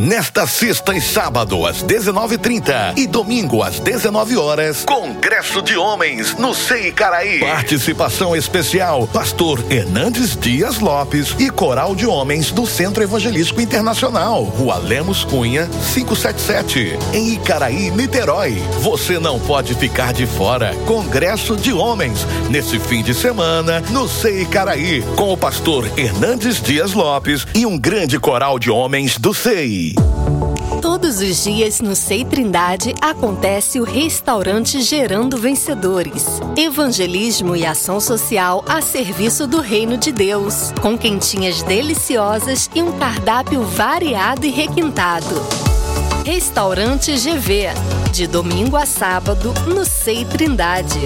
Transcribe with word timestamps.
Nesta 0.00 0.46
sexta 0.46 0.94
e 0.94 1.00
sábado 1.00 1.66
às 1.66 1.82
19:30 1.82 2.94
e 2.96 3.06
domingo 3.06 3.62
às 3.62 3.78
19 3.80 4.34
horas, 4.34 4.82
Congresso 4.86 5.60
de 5.60 5.76
Homens 5.76 6.38
no 6.38 6.54
Sei 6.54 6.90
Caraí. 6.90 7.38
Participação 7.40 8.34
especial: 8.34 9.06
Pastor 9.08 9.62
Hernandes 9.70 10.34
Dias 10.34 10.78
Lopes 10.78 11.36
e 11.38 11.50
Coral 11.50 11.94
de 11.94 12.06
Homens 12.06 12.50
do 12.50 12.66
Centro 12.66 13.02
Evangelístico 13.02 13.60
Internacional, 13.60 14.42
Rua 14.42 14.78
Lemos 14.78 15.22
Cunha, 15.22 15.68
577, 15.92 16.98
em 17.12 17.34
Icaraí, 17.34 17.90
Niterói. 17.90 18.54
Você 18.80 19.18
não 19.18 19.38
pode 19.38 19.74
ficar 19.74 20.14
de 20.14 20.26
fora. 20.26 20.74
Congresso 20.86 21.58
de 21.58 21.74
Homens 21.74 22.26
nesse 22.48 22.78
fim 22.78 23.02
de 23.02 23.12
semana 23.12 23.82
no 23.90 24.08
Sei 24.08 24.46
Caraí, 24.46 25.02
com 25.14 25.30
o 25.30 25.36
pastor 25.36 25.86
Hernandes 25.94 26.58
Dias 26.58 26.94
Lopes 26.94 27.46
e 27.54 27.66
um 27.66 27.78
grande 27.78 28.18
coral 28.18 28.58
de 28.58 28.70
homens 28.70 29.18
do 29.18 29.34
SEI. 29.34 29.89
Todos 30.80 31.20
os 31.20 31.44
dias 31.44 31.80
no 31.80 31.96
Sei 31.96 32.24
Trindade 32.24 32.94
acontece 33.00 33.80
o 33.80 33.84
restaurante 33.84 34.80
Gerando 34.80 35.36
Vencedores. 35.36 36.40
Evangelismo 36.56 37.56
e 37.56 37.64
ação 37.64 38.00
social 38.00 38.64
a 38.68 38.80
serviço 38.80 39.46
do 39.46 39.60
reino 39.60 39.96
de 39.96 40.12
Deus, 40.12 40.72
com 40.80 40.96
quentinhas 40.96 41.62
deliciosas 41.62 42.70
e 42.74 42.82
um 42.82 42.92
cardápio 42.98 43.62
variado 43.62 44.46
e 44.46 44.50
requintado. 44.50 45.34
Restaurante 46.24 47.12
GV, 47.12 47.68
de 48.12 48.26
domingo 48.26 48.76
a 48.76 48.86
sábado 48.86 49.52
no 49.66 49.84
Sei 49.84 50.24
Trindade. 50.24 51.00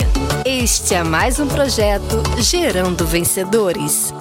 Este 0.44 0.94
é 0.94 1.02
mais 1.02 1.38
um 1.38 1.46
projeto 1.46 2.22
Gerando 2.38 3.06
Vencedores. 3.06 4.12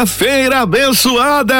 Quarta-feira 0.05 0.61
abençoada! 0.61 1.55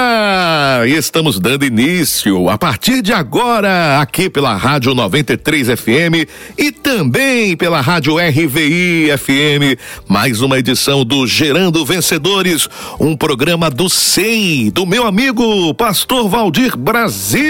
Estamos 0.86 1.40
dando 1.40 1.66
início 1.66 2.48
a 2.48 2.60
partir 2.60 3.02
de 3.02 3.12
agora 3.12 4.00
aqui 4.00 4.30
pela 4.30 4.56
Rádio 4.56 4.94
93 4.94 5.70
FM 5.70 6.30
e 6.56 6.72
também 6.72 7.58
pela 7.58 7.82
Rádio 7.82 8.18
RVI 8.18 9.10
FM, 9.18 9.82
mais 10.08 10.42
uma 10.42 10.60
edição 10.60 11.04
do 11.04 11.26
Gerando 11.26 11.84
Vencedores, 11.84 12.70
um 13.00 13.18
programa 13.18 13.72
do 13.72 13.90
SEI, 13.90 14.70
do 14.70 14.86
meu 14.86 15.08
amigo 15.08 15.74
Pastor 15.74 16.30
Valdir 16.30 16.78
Brasil, 16.78 17.44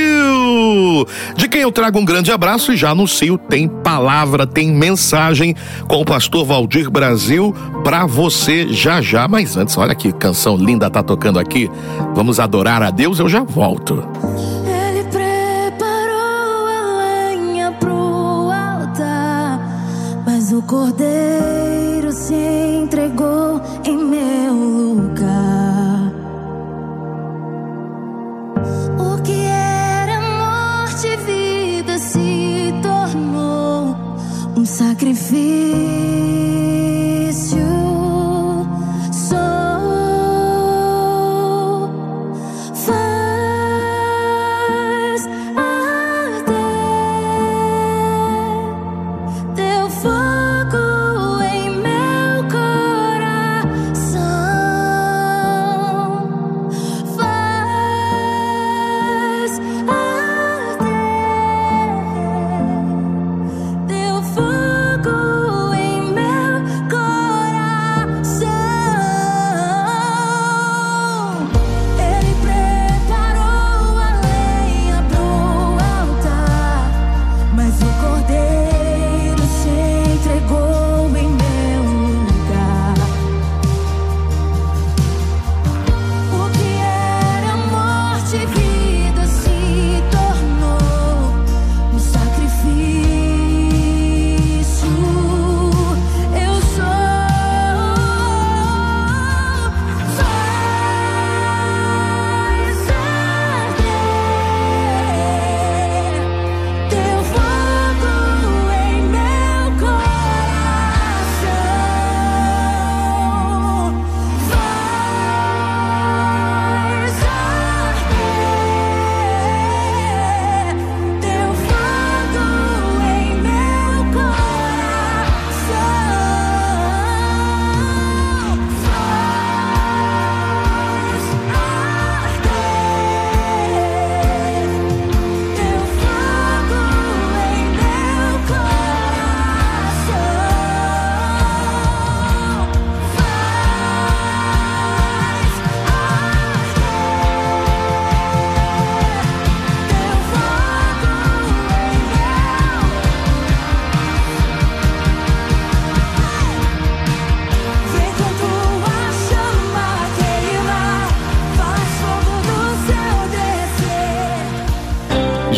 de 1.35 1.49
quem 1.49 1.61
eu 1.61 1.73
trago 1.73 1.99
um 1.99 2.05
grande 2.05 2.31
abraço 2.31 2.71
e 2.71 2.77
já 2.77 2.91
anuncio, 2.91 3.37
tem 3.37 3.67
palavra, 3.67 4.47
tem 4.47 4.71
mensagem 4.71 5.55
com 5.89 6.01
o 6.01 6.05
Pastor 6.05 6.45
Valdir 6.45 6.89
Brasil 6.89 7.53
para 7.83 8.05
você 8.05 8.69
já 8.69 9.01
já, 9.01 9.27
mas 9.27 9.57
antes, 9.57 9.77
olha 9.77 9.93
que 9.93 10.13
canção 10.13 10.55
linda 10.55 10.84
tá 10.89 11.03
tocando 11.03 11.39
aqui. 11.39 11.69
Vamos 12.13 12.39
adorar 12.39 12.81
a 12.81 12.91
Deus, 12.91 13.19
eu 13.19 13.29
já 13.29 13.43
volto. 13.43 14.03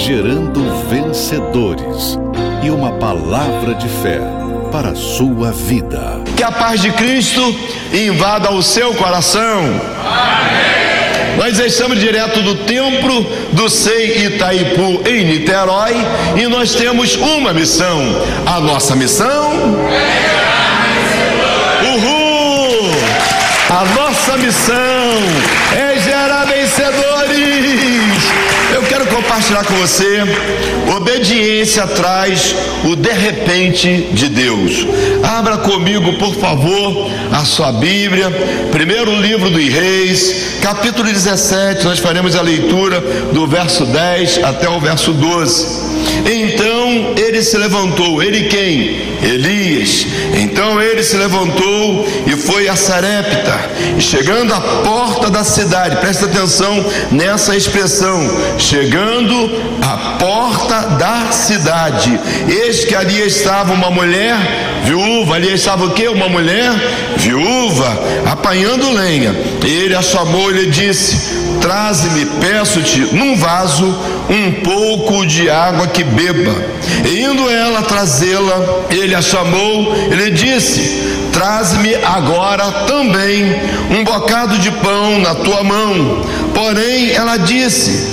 Gerando 0.07 0.63
vencedores 0.88 2.18
e 2.63 2.69
uma 2.69 2.94
palavra 2.94 3.75
de 3.75 3.89
fé 3.89 4.21
para 4.71 4.92
a 4.92 4.95
sua 4.95 5.51
vida. 5.51 6.21
Que 6.33 6.44
a 6.44 6.50
paz 6.50 6.81
de 6.81 6.94
Cristo 6.94 7.42
invada 7.92 8.50
o 8.54 8.63
seu 8.63 8.94
coração. 8.94 9.65
Amém. 10.06 11.36
Nós 11.36 11.59
estamos 11.59 12.00
direto 12.00 12.42
do 12.42 12.56
templo 12.56 13.21
do 13.51 13.69
Sei 13.69 14.27
Itaipu 14.27 15.01
em 15.06 15.25
Niterói 15.25 15.94
e 16.38 16.48
nós 16.48 16.74
temos 16.74 17.18
uma 17.18 17.51
missão. 17.51 18.00
A 18.45 18.62
nossa 18.62 18.95
missão. 18.95 19.51
Uhul! 21.83 22.92
A 23.69 23.83
nossa 23.94 24.38
missão 24.38 25.56
compartilhar 29.48 29.64
com 29.64 29.76
você. 29.76 30.24
Obediência 30.96 31.88
traz 31.88 32.56
o 32.84 32.96
de 32.96 33.12
repente 33.12 34.10
de 34.12 34.30
Deus. 34.30 34.86
Abra 35.24 35.58
comigo, 35.58 36.14
por 36.14 36.36
favor, 36.36 37.10
a 37.32 37.46
sua 37.46 37.72
Bíblia. 37.72 38.30
Primeiro 38.72 39.14
livro 39.16 39.50
dos 39.50 39.68
Reis, 39.68 40.60
capítulo 40.62 41.08
17. 41.08 41.86
Nós 41.86 42.00
faremos 42.00 42.36
a 42.36 42.42
leitura 42.42 43.00
do 43.34 43.48
verso 43.48 43.86
10 43.86 44.44
até 44.44 44.68
o 44.70 44.80
verso 44.80 45.14
12. 45.14 45.88
Então 46.26 47.14
ele 47.18 47.42
se 47.42 47.58
levantou. 47.58 48.22
Ele 48.22 48.44
quem? 48.46 49.18
Elias. 49.24 50.06
Então 50.57 50.81
ele 50.81 51.04
se 51.04 51.15
levantou 51.15 52.07
e 52.25 52.36
foi 52.36 52.68
a 52.68 52.75
Sarepta. 52.75 53.59
E 53.95 54.01
chegando 54.01 54.51
à 54.51 54.59
porta 54.59 55.30
da 55.30 55.44
cidade, 55.44 55.98
presta 55.98 56.25
atenção 56.25 56.83
nessa 57.12 57.56
expressão: 57.56 58.27
chegando 58.57 59.51
à 59.80 60.18
porta 60.18 60.95
da 60.98 61.31
cidade. 61.31 62.19
Eis 62.48 62.86
que 62.86 62.95
ali 62.95 63.21
estava 63.21 63.71
uma 63.71 63.92
mulher 63.92 64.36
viúva. 64.83 65.36
Ali 65.36 65.54
estava 65.54 65.86
o 65.86 65.92
que? 65.92 66.07
Uma 66.07 66.27
mulher 66.27 66.71
viúva 67.18 67.95
apanhando 68.25 68.89
lenha. 68.89 69.36
Ele 69.63 69.94
a 69.94 70.01
chamou 70.01 70.50
e 70.50 70.54
lhe 70.56 70.71
disse: 70.71 71.37
Traze-me, 71.62 72.25
peço-te, 72.25 73.00
num 73.15 73.36
vaso, 73.36 73.86
um 74.30 74.51
pouco 74.63 75.25
de 75.25 75.50
água 75.50 75.88
que 75.88 76.04
beba. 76.04 76.56
E 77.06 77.21
indo 77.21 77.50
ela 77.50 77.81
trazê-la, 77.81 78.86
ele 78.89 79.15
a 79.15 79.21
chamou, 79.21 79.94
ele 80.12 80.31
disse: 80.31 81.07
Traze-me 81.31 81.94
agora 81.95 82.71
também 82.88 83.56
um 83.92 84.04
bocado 84.04 84.57
de 84.57 84.71
pão 84.71 85.19
na 85.19 85.36
tua 85.36 85.63
mão. 85.63 86.21
Porém, 86.54 87.12
ela 87.12 87.38
disse: 87.38 88.07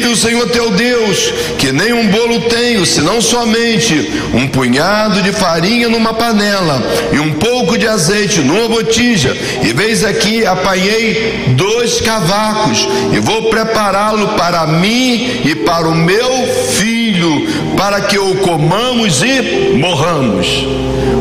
Vive 0.00 0.12
o 0.12 0.16
Senhor 0.16 0.48
teu 0.48 0.70
Deus, 0.70 1.30
que 1.58 1.72
nem 1.72 1.92
um 1.92 2.08
bolo 2.08 2.40
tenho, 2.48 2.86
senão 2.86 3.20
somente 3.20 4.10
um 4.32 4.48
punhado 4.48 5.20
de 5.20 5.30
farinha 5.30 5.90
numa 5.90 6.14
panela 6.14 6.82
e 7.12 7.20
um 7.20 7.34
pouco 7.34 7.76
de 7.76 7.86
azeite 7.86 8.40
numa 8.40 8.66
botija. 8.66 9.36
E 9.62 9.74
veis 9.74 10.02
aqui, 10.02 10.46
apanhei 10.46 11.52
dois 11.54 12.00
cavacos 12.00 12.88
e 13.12 13.20
vou 13.20 13.50
prepará-lo 13.50 14.28
para 14.28 14.66
mim 14.66 15.42
e 15.44 15.54
para 15.54 15.86
o 15.86 15.94
meu 15.94 16.46
filho, 16.70 17.46
para 17.76 18.00
que 18.00 18.18
o 18.18 18.36
comamos 18.36 19.22
e 19.22 19.76
morramos. 19.76 20.66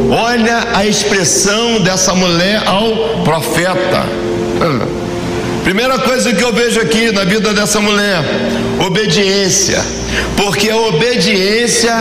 Olha 0.10 0.70
a 0.74 0.86
expressão 0.86 1.81
dessa 1.81 2.16
mulher 2.16 2.64
ao 2.66 3.24
profeta. 3.26 4.06
Primeira 5.64 6.00
coisa 6.00 6.34
que 6.34 6.44
eu 6.44 6.54
vejo 6.54 6.80
aqui 6.80 7.12
na 7.12 7.24
vida 7.24 7.54
dessa 7.54 7.80
mulher: 7.80 8.24
obediência. 8.86 9.80
Porque 10.36 10.70
a 10.70 10.78
obediência 10.78 11.94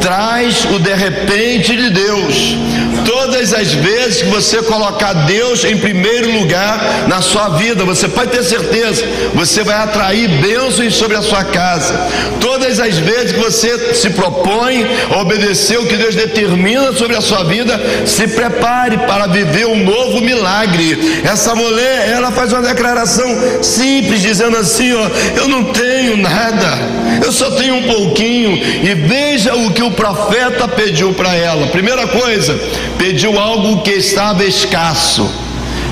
traz 0.00 0.64
o 0.66 0.78
de 0.78 0.94
repente 0.94 1.76
de 1.76 1.90
Deus. 1.90 2.56
Todas 3.04 3.52
as 3.52 3.72
vezes 3.72 4.22
que 4.22 4.28
você 4.28 4.62
colocar 4.62 5.12
Deus 5.12 5.64
em 5.64 5.76
primeiro 5.76 6.30
lugar 6.38 7.06
na 7.08 7.20
sua 7.20 7.50
vida, 7.50 7.84
você 7.84 8.08
pode 8.08 8.30
ter 8.30 8.42
certeza, 8.42 9.04
você 9.34 9.62
vai 9.62 9.76
atrair 9.76 10.28
bênçãos 10.40 10.94
sobre 10.94 11.16
a 11.16 11.22
sua 11.22 11.44
casa. 11.44 11.94
Todas 12.40 12.80
as 12.80 12.96
vezes 12.98 13.32
que 13.32 13.40
você 13.40 13.94
se 13.94 14.10
propõe 14.10 14.86
a 15.10 15.20
obedecer 15.20 15.78
o 15.78 15.86
que 15.86 15.96
Deus 15.96 16.14
determina 16.14 16.92
sobre 16.92 17.16
a 17.16 17.20
sua 17.20 17.44
vida, 17.44 17.80
se 18.06 18.28
prepare 18.28 18.98
para 18.98 19.26
viver 19.26 19.66
um 19.66 19.84
novo 19.84 20.20
milagre. 20.20 21.22
Essa 21.24 21.54
mulher, 21.54 22.10
ela 22.10 22.30
faz 22.30 22.52
uma 22.52 22.62
declaração 22.62 23.62
simples, 23.62 24.22
dizendo 24.22 24.56
assim: 24.56 24.92
ó, 24.94 25.08
eu 25.36 25.48
não 25.48 25.64
tenho 25.64 26.16
nada, 26.16 26.78
eu 27.24 27.32
só 27.32 27.50
tenho 27.52 27.76
um 27.76 27.82
pouquinho. 27.82 28.56
E 28.56 28.94
veja 28.94 29.54
o 29.54 29.72
que 29.72 29.82
o 29.82 29.90
profeta 29.90 30.66
pediu 30.68 31.12
para 31.12 31.34
ela. 31.34 31.66
Primeira 31.68 32.06
coisa, 32.06 32.58
pediu 32.98 33.38
algo 33.38 33.82
que 33.82 33.92
estava 33.92 34.44
escasso. 34.44 35.30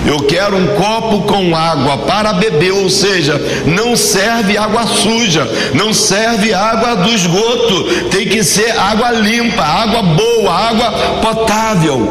Eu 0.05 0.19
quero 0.21 0.57
um 0.57 0.67
copo 0.75 1.23
com 1.23 1.55
água 1.55 1.99
para 1.99 2.33
beber, 2.33 2.73
ou 2.73 2.91
seja, 2.91 3.41
não 3.67 3.97
serve 3.97 4.59
água 4.59 4.85
suja, 4.87 5.49
não 5.75 5.94
serve 5.94 6.53
água 6.53 6.97
do 6.97 7.11
esgoto, 7.11 7.85
tem 8.11 8.27
que 8.27 8.43
ser 8.43 8.77
água 8.77 9.13
limpa, 9.13 9.63
água 9.63 10.03
boa, 10.03 10.53
água 10.53 10.91
potável. 11.23 12.09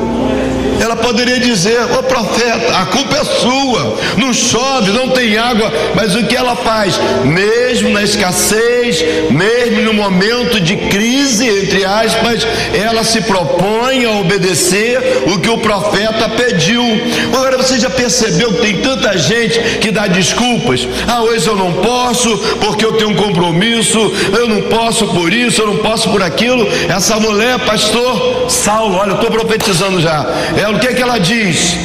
Ela 0.82 0.96
poderia 0.96 1.40
dizer: 1.40 1.80
Ô 1.84 2.00
oh, 2.00 2.04
profeta, 2.04 2.78
a 2.78 2.86
culpa 2.88 3.18
é 3.18 3.24
sua, 3.24 3.98
não 4.18 4.34
chove, 4.34 4.92
não 4.92 5.10
tem 5.10 5.38
água, 5.38 5.72
mas 5.96 6.16
o 6.16 6.24
que 6.24 6.36
ela 6.36 6.56
faz? 6.56 7.00
Mesmo 7.24 7.90
na 7.90 8.02
escassez, 8.02 9.04
mesmo 9.30 9.84
no 9.84 9.94
momento 9.94 10.60
de 10.60 10.76
crise, 10.76 11.48
entre 11.48 11.86
aspas, 11.86 12.48
ela 12.74 13.04
se 13.04 13.22
propõe 13.22 14.06
a 14.06 14.12
obedecer 14.20 15.24
o 15.28 15.40
que 15.40 15.50
o 15.50 15.60
profeta 15.60 16.28
pediu. 16.30 16.84
Agora 17.32 17.58
você 17.58 17.80
já 17.80 17.90
percebeu 17.90 18.54
que 18.54 18.62
tem 18.62 18.82
tanta 18.82 19.16
gente 19.18 19.60
que 19.80 19.92
dá 19.92 20.08
desculpas? 20.08 20.88
Ah, 21.08 21.22
hoje 21.22 21.48
eu 21.48 21.56
não 21.56 21.74
posso 21.74 22.38
porque 22.60 22.84
eu 22.84 22.94
tenho 22.94 23.12
um 23.12 23.16
compromisso, 23.16 24.00
eu 24.34 24.48
não 24.48 24.64
posso 24.64 25.08
por 25.08 25.32
isso, 25.32 25.62
eu 25.62 25.68
não 25.68 25.78
posso 25.78 26.10
por 26.10 26.24
aquilo. 26.24 26.68
Essa 26.90 27.20
mulher, 27.20 27.60
pastor 27.60 28.50
Saulo, 28.50 28.96
olha, 28.96 29.12
eu 29.12 29.16
estou 29.16 29.30
profetizando 29.30 30.02
já. 30.02 30.26
Ela 30.58 30.71
o 30.76 30.80
que 30.80 30.88
é 30.88 30.94
que 30.94 31.02
ela 31.02 31.18
diz? 31.18 31.78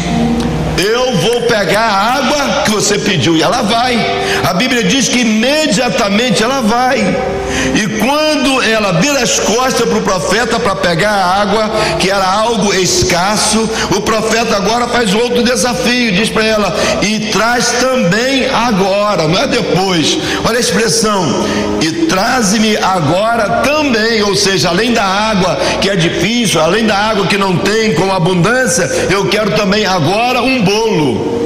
Eu 0.79 1.17
vou 1.17 1.43
pegar 1.43 1.81
a 1.81 2.15
água 2.17 2.63
que 2.65 2.71
você 2.71 2.99
pediu 2.99 3.37
e 3.37 3.43
ela 3.43 3.63
vai. 3.63 3.97
A 4.45 4.53
Bíblia 4.53 4.85
diz 4.85 5.09
que 5.09 5.21
imediatamente 5.21 6.43
ela 6.43 6.61
vai. 6.61 6.99
E 7.75 7.87
quando 7.99 8.63
ela 8.63 8.93
vira 8.93 9.23
as 9.23 9.39
costas 9.39 9.89
para 9.89 9.99
o 9.99 10.03
profeta 10.03 10.59
para 10.61 10.77
pegar 10.77 11.11
a 11.11 11.41
água, 11.41 11.71
que 11.99 12.11
era 12.11 12.25
algo 12.25 12.75
escasso, 12.75 13.69
o 13.97 14.01
profeta 14.01 14.57
agora 14.57 14.89
faz 14.89 15.15
outro 15.15 15.43
desafio, 15.43 16.13
diz 16.13 16.29
para 16.29 16.45
ela: 16.45 16.77
e 17.03 17.31
traz 17.31 17.73
também 17.81 18.47
agora, 18.51 19.29
não 19.29 19.39
é 19.39 19.47
depois. 19.47 20.19
Olha 20.45 20.59
a 20.59 20.61
expressão: 20.61 21.47
e 21.81 22.07
traze-me 22.07 22.77
agora 22.77 23.63
também, 23.63 24.23
ou 24.23 24.35
seja, 24.35 24.69
além 24.69 24.93
da 24.93 25.05
água 25.05 25.59
que 25.81 25.89
é 25.89 25.97
difícil, 25.97 26.61
além 26.61 26.85
da 26.85 26.97
água 26.97 27.27
que 27.27 27.39
não 27.39 27.57
tem 27.57 27.95
com 27.95 28.13
abundância, 28.13 28.85
eu 29.11 29.27
quero 29.29 29.53
também 29.53 29.87
agora 29.87 30.43
um 30.43 30.63
bolo. 30.67 31.37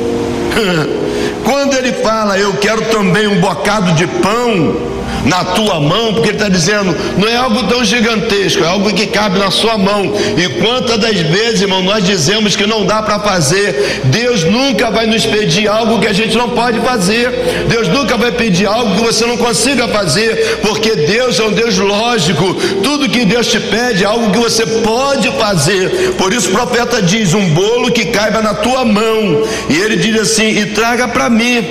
Quando 1.44 1.74
ele 1.74 1.92
fala, 1.92 2.38
eu 2.38 2.54
quero 2.54 2.82
também 2.86 3.26
um 3.28 3.40
bocado 3.40 3.92
de 3.92 4.06
pão, 4.06 4.76
na 5.24 5.44
tua 5.44 5.80
mão, 5.80 6.14
porque 6.14 6.30
ele 6.30 6.36
está 6.36 6.48
dizendo, 6.48 6.96
não 7.16 7.28
é 7.28 7.36
algo 7.36 7.62
tão 7.64 7.84
gigantesco, 7.84 8.64
é 8.64 8.66
algo 8.66 8.92
que 8.92 9.06
cabe 9.06 9.38
na 9.38 9.50
sua 9.50 9.76
mão. 9.76 10.12
E 10.36 10.48
quantas 10.60 10.98
das 10.98 11.18
vezes, 11.20 11.62
irmão, 11.62 11.82
nós 11.82 12.04
dizemos 12.04 12.56
que 12.56 12.66
não 12.66 12.84
dá 12.84 13.02
para 13.02 13.18
fazer, 13.20 14.00
Deus 14.04 14.44
nunca 14.44 14.90
vai 14.90 15.06
nos 15.06 15.26
pedir 15.26 15.68
algo 15.68 16.00
que 16.00 16.06
a 16.06 16.12
gente 16.12 16.36
não 16.36 16.50
pode 16.50 16.80
fazer, 16.80 17.30
Deus 17.68 17.88
nunca 17.88 18.16
vai 18.16 18.32
pedir 18.32 18.66
algo 18.66 18.96
que 18.96 19.02
você 19.02 19.26
não 19.26 19.36
consiga 19.36 19.88
fazer, 19.88 20.58
porque 20.62 20.96
Deus 20.96 21.38
é 21.38 21.44
um 21.44 21.52
Deus 21.52 21.76
lógico, 21.78 22.54
tudo 22.82 23.08
que 23.08 23.24
Deus 23.24 23.46
te 23.46 23.60
pede 23.60 24.04
é 24.04 24.06
algo 24.06 24.30
que 24.30 24.38
você 24.38 24.66
pode 24.66 25.30
fazer. 25.32 26.14
Por 26.16 26.32
isso 26.32 26.48
o 26.48 26.52
profeta 26.52 27.02
diz: 27.02 27.34
um 27.34 27.50
bolo 27.50 27.90
que 27.90 28.06
caiba 28.06 28.40
na 28.40 28.54
tua 28.54 28.84
mão, 28.84 29.42
e 29.68 29.76
ele 29.76 29.96
diz 29.96 30.20
assim: 30.20 30.48
e 30.48 30.66
traga 30.66 31.08
para 31.08 31.28
mim. 31.28 31.64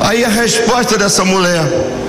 Aí 0.00 0.24
a 0.24 0.28
resposta 0.28 0.96
dessa 0.96 1.24
mulher. 1.24 2.05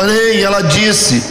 Porém, 0.00 0.40
ela 0.40 0.62
disse: 0.62 1.22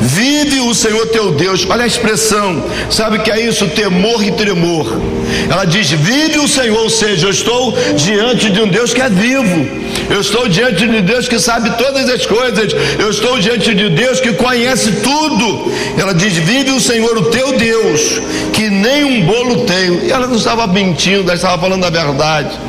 Vive 0.00 0.58
o 0.62 0.74
Senhor 0.74 1.06
teu 1.06 1.30
Deus. 1.30 1.64
Olha 1.70 1.84
a 1.84 1.86
expressão, 1.86 2.64
sabe 2.90 3.20
que 3.20 3.30
é 3.30 3.40
isso? 3.46 3.68
Temor 3.68 4.24
e 4.24 4.32
tremor. 4.32 5.00
Ela 5.48 5.64
diz: 5.64 5.92
Vive 5.92 6.40
o 6.40 6.48
Senhor, 6.48 6.80
ou 6.80 6.90
seja, 6.90 7.28
eu 7.28 7.30
estou 7.30 7.72
diante 7.94 8.50
de 8.50 8.60
um 8.60 8.66
Deus 8.66 8.92
que 8.92 9.00
é 9.00 9.08
vivo. 9.08 9.68
Eu 10.10 10.20
estou 10.20 10.48
diante 10.48 10.84
de 10.88 11.00
Deus 11.00 11.28
que 11.28 11.38
sabe 11.38 11.70
todas 11.78 12.08
as 12.08 12.26
coisas. 12.26 12.72
Eu 12.98 13.08
estou 13.08 13.38
diante 13.38 13.72
de 13.72 13.88
Deus 13.90 14.20
que 14.20 14.32
conhece 14.32 14.90
tudo. 15.00 15.72
Ela 15.96 16.12
diz: 16.12 16.32
Vive 16.38 16.72
o 16.72 16.80
Senhor, 16.80 17.16
o 17.16 17.26
teu 17.26 17.56
Deus, 17.56 18.20
que 18.52 18.68
nem 18.68 19.04
um 19.04 19.26
bolo 19.26 19.64
tenho. 19.64 20.04
E 20.04 20.10
ela 20.10 20.26
não 20.26 20.36
estava 20.36 20.66
mentindo, 20.66 21.22
ela 21.22 21.34
estava 21.34 21.56
falando 21.56 21.84
a 21.84 21.90
verdade. 21.90 22.67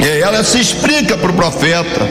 Ela 0.00 0.42
se 0.42 0.60
explica 0.60 1.16
para 1.16 1.30
o 1.30 1.34
profeta: 1.34 2.08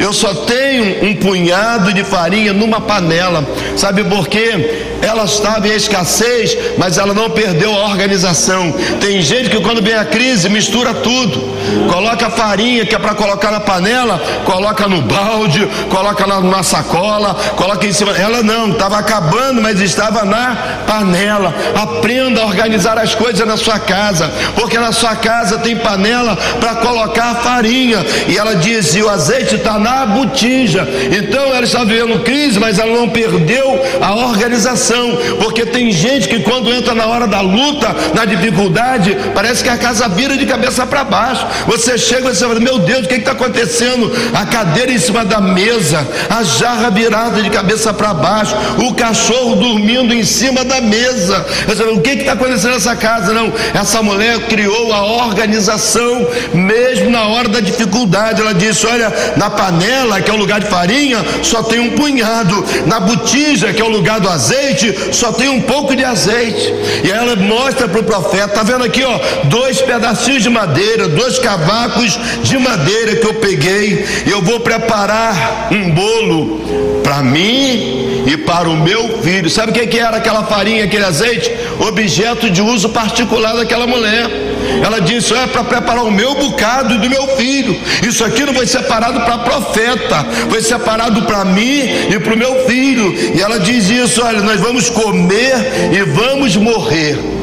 Eu 0.00 0.12
só 0.12 0.34
tenho 0.34 1.04
um 1.04 1.14
punhado 1.16 1.92
de 1.92 2.04
farinha 2.04 2.52
numa 2.52 2.80
panela. 2.80 3.44
Sabe 3.76 4.04
por 4.04 4.26
quê? 4.26 4.96
Ela 5.02 5.24
estava 5.24 5.68
em 5.68 5.72
escassez, 5.72 6.56
mas 6.78 6.96
ela 6.96 7.12
não 7.12 7.28
perdeu 7.28 7.74
a 7.74 7.84
organização. 7.84 8.72
Tem 9.00 9.20
gente 9.20 9.50
que 9.50 9.60
quando 9.60 9.82
vem 9.82 9.94
a 9.94 10.04
crise 10.04 10.48
mistura 10.48 10.94
tudo. 10.94 11.54
Coloca 11.92 12.26
a 12.26 12.30
farinha 12.30 12.86
que 12.86 12.94
é 12.94 12.98
para 12.98 13.14
colocar 13.14 13.50
na 13.50 13.60
panela, 13.60 14.18
coloca 14.44 14.88
no 14.88 15.02
balde, 15.02 15.68
coloca 15.90 16.26
na, 16.26 16.62
sacola, 16.62 17.34
coloca 17.56 17.86
em 17.86 17.92
cima. 17.92 18.16
Ela 18.16 18.42
não, 18.42 18.70
estava 18.70 18.98
acabando, 18.98 19.60
mas 19.60 19.80
estava 19.80 20.24
na 20.24 20.56
panela. 20.86 21.54
Aprenda 21.74 22.40
a 22.40 22.46
organizar 22.46 22.98
as 22.98 23.14
coisas 23.14 23.46
na 23.46 23.56
sua 23.56 23.78
casa, 23.78 24.32
porque 24.54 24.78
na 24.78 24.92
sua 24.92 25.14
casa 25.16 25.58
tem 25.58 25.76
panela 25.76 26.36
para 26.58 26.76
colocar 26.76 27.32
a 27.32 27.34
farinha. 27.36 28.04
E 28.26 28.38
ela 28.38 28.56
diz: 28.56 28.94
e 28.94 29.02
o 29.02 29.10
azeite 29.10 29.56
está 29.56 29.78
na 29.78 30.06
botija. 30.06 30.88
Então 31.12 31.54
ela 31.54 31.64
está 31.64 31.84
vivendo 31.84 32.22
crise, 32.24 32.58
mas 32.58 32.78
ela 32.78 32.92
não 32.92 33.08
perdeu 33.08 33.65
a 34.00 34.14
organização, 34.14 35.16
porque 35.40 35.66
tem 35.66 35.90
gente 35.90 36.28
que 36.28 36.40
quando 36.40 36.72
entra 36.72 36.94
na 36.94 37.06
hora 37.06 37.26
da 37.26 37.40
luta, 37.40 37.94
na 38.14 38.24
dificuldade, 38.24 39.16
parece 39.34 39.62
que 39.62 39.68
a 39.68 39.76
casa 39.76 40.08
vira 40.08 40.36
de 40.36 40.46
cabeça 40.46 40.86
para 40.86 41.04
baixo. 41.04 41.46
Você 41.66 41.98
chega 41.98 42.30
e 42.30 42.34
você 42.34 42.46
fala: 42.46 42.60
Meu 42.60 42.78
Deus, 42.78 43.06
o 43.06 43.08
que 43.08 43.14
está 43.14 43.32
acontecendo? 43.32 44.12
A 44.34 44.46
cadeira 44.46 44.92
em 44.92 44.98
cima 44.98 45.24
da 45.24 45.40
mesa, 45.40 46.06
a 46.28 46.42
jarra 46.42 46.90
virada 46.90 47.42
de 47.42 47.50
cabeça 47.50 47.92
para 47.92 48.14
baixo, 48.14 48.54
o 48.78 48.94
cachorro 48.94 49.56
dormindo 49.56 50.12
em 50.12 50.24
cima 50.24 50.64
da 50.64 50.80
mesa. 50.80 51.44
Você 51.66 51.76
fala, 51.76 51.92
o 51.92 52.00
que 52.00 52.10
está 52.10 52.32
acontecendo 52.32 52.74
nessa 52.74 52.96
casa? 52.96 53.32
Não, 53.32 53.52
essa 53.74 54.02
mulher 54.02 54.38
criou 54.46 54.92
a 54.92 55.04
organização, 55.26 56.26
mesmo 56.52 57.10
na 57.10 57.26
hora 57.26 57.48
da 57.48 57.60
dificuldade. 57.60 58.40
Ela 58.40 58.54
disse: 58.54 58.86
Olha, 58.86 59.12
na 59.36 59.50
panela, 59.50 60.20
que 60.20 60.30
é 60.30 60.34
o 60.34 60.36
lugar 60.36 60.60
de 60.60 60.66
farinha, 60.66 61.24
só 61.42 61.62
tem 61.62 61.80
um 61.80 61.90
punhado, 61.90 62.64
na 62.86 63.00
botija, 63.00 63.55
que 63.60 63.80
é 63.80 63.84
o 63.84 63.88
lugar 63.88 64.20
do 64.20 64.28
azeite, 64.28 65.14
só 65.14 65.32
tem 65.32 65.48
um 65.48 65.60
pouco 65.62 65.94
de 65.94 66.04
azeite. 66.04 66.72
E 67.04 67.10
ela 67.10 67.36
mostra 67.36 67.88
para 67.88 68.00
o 68.00 68.04
profeta: 68.04 68.44
Está 68.46 68.62
vendo 68.62 68.84
aqui, 68.84 69.02
ó, 69.04 69.18
dois 69.44 69.80
pedacinhos 69.80 70.42
de 70.42 70.50
madeira, 70.50 71.08
dois 71.08 71.38
cavacos 71.38 72.18
de 72.42 72.58
madeira 72.58 73.16
que 73.16 73.26
eu 73.26 73.34
peguei, 73.34 74.04
eu 74.26 74.42
vou 74.42 74.60
preparar 74.60 75.68
um 75.70 75.90
bolo 75.90 77.00
para 77.02 77.22
mim 77.22 78.24
e 78.26 78.36
para 78.38 78.68
o 78.68 78.76
meu 78.76 79.22
filho. 79.22 79.48
Sabe 79.48 79.70
o 79.70 79.74
que, 79.74 79.86
que 79.86 79.98
era 79.98 80.16
aquela 80.16 80.44
farinha, 80.44 80.84
aquele 80.84 81.04
azeite? 81.04 81.52
Objeto 81.78 82.50
de 82.50 82.60
uso 82.60 82.88
particular 82.88 83.56
daquela 83.56 83.86
mulher. 83.86 84.55
Ela 84.84 85.00
disse: 85.00 85.34
é 85.34 85.46
para 85.46 85.64
preparar 85.64 86.04
o 86.04 86.10
meu 86.10 86.34
bocado 86.34 86.94
e 86.94 86.98
do 86.98 87.10
meu 87.10 87.28
filho. 87.36 87.80
Isso 88.06 88.24
aqui 88.24 88.44
não 88.44 88.54
foi 88.54 88.66
separado 88.66 89.20
para 89.20 89.38
profeta, 89.38 90.24
foi 90.48 90.62
separado 90.62 91.22
para 91.22 91.44
mim 91.44 91.82
e 92.10 92.18
para 92.18 92.34
o 92.34 92.38
meu 92.38 92.66
filho. 92.66 93.14
E 93.34 93.40
ela 93.40 93.58
diz 93.58 93.88
isso: 93.88 94.22
olha, 94.24 94.40
nós 94.40 94.60
vamos 94.60 94.90
comer 94.90 95.92
e 95.92 96.02
vamos 96.02 96.56
morrer. 96.56 97.35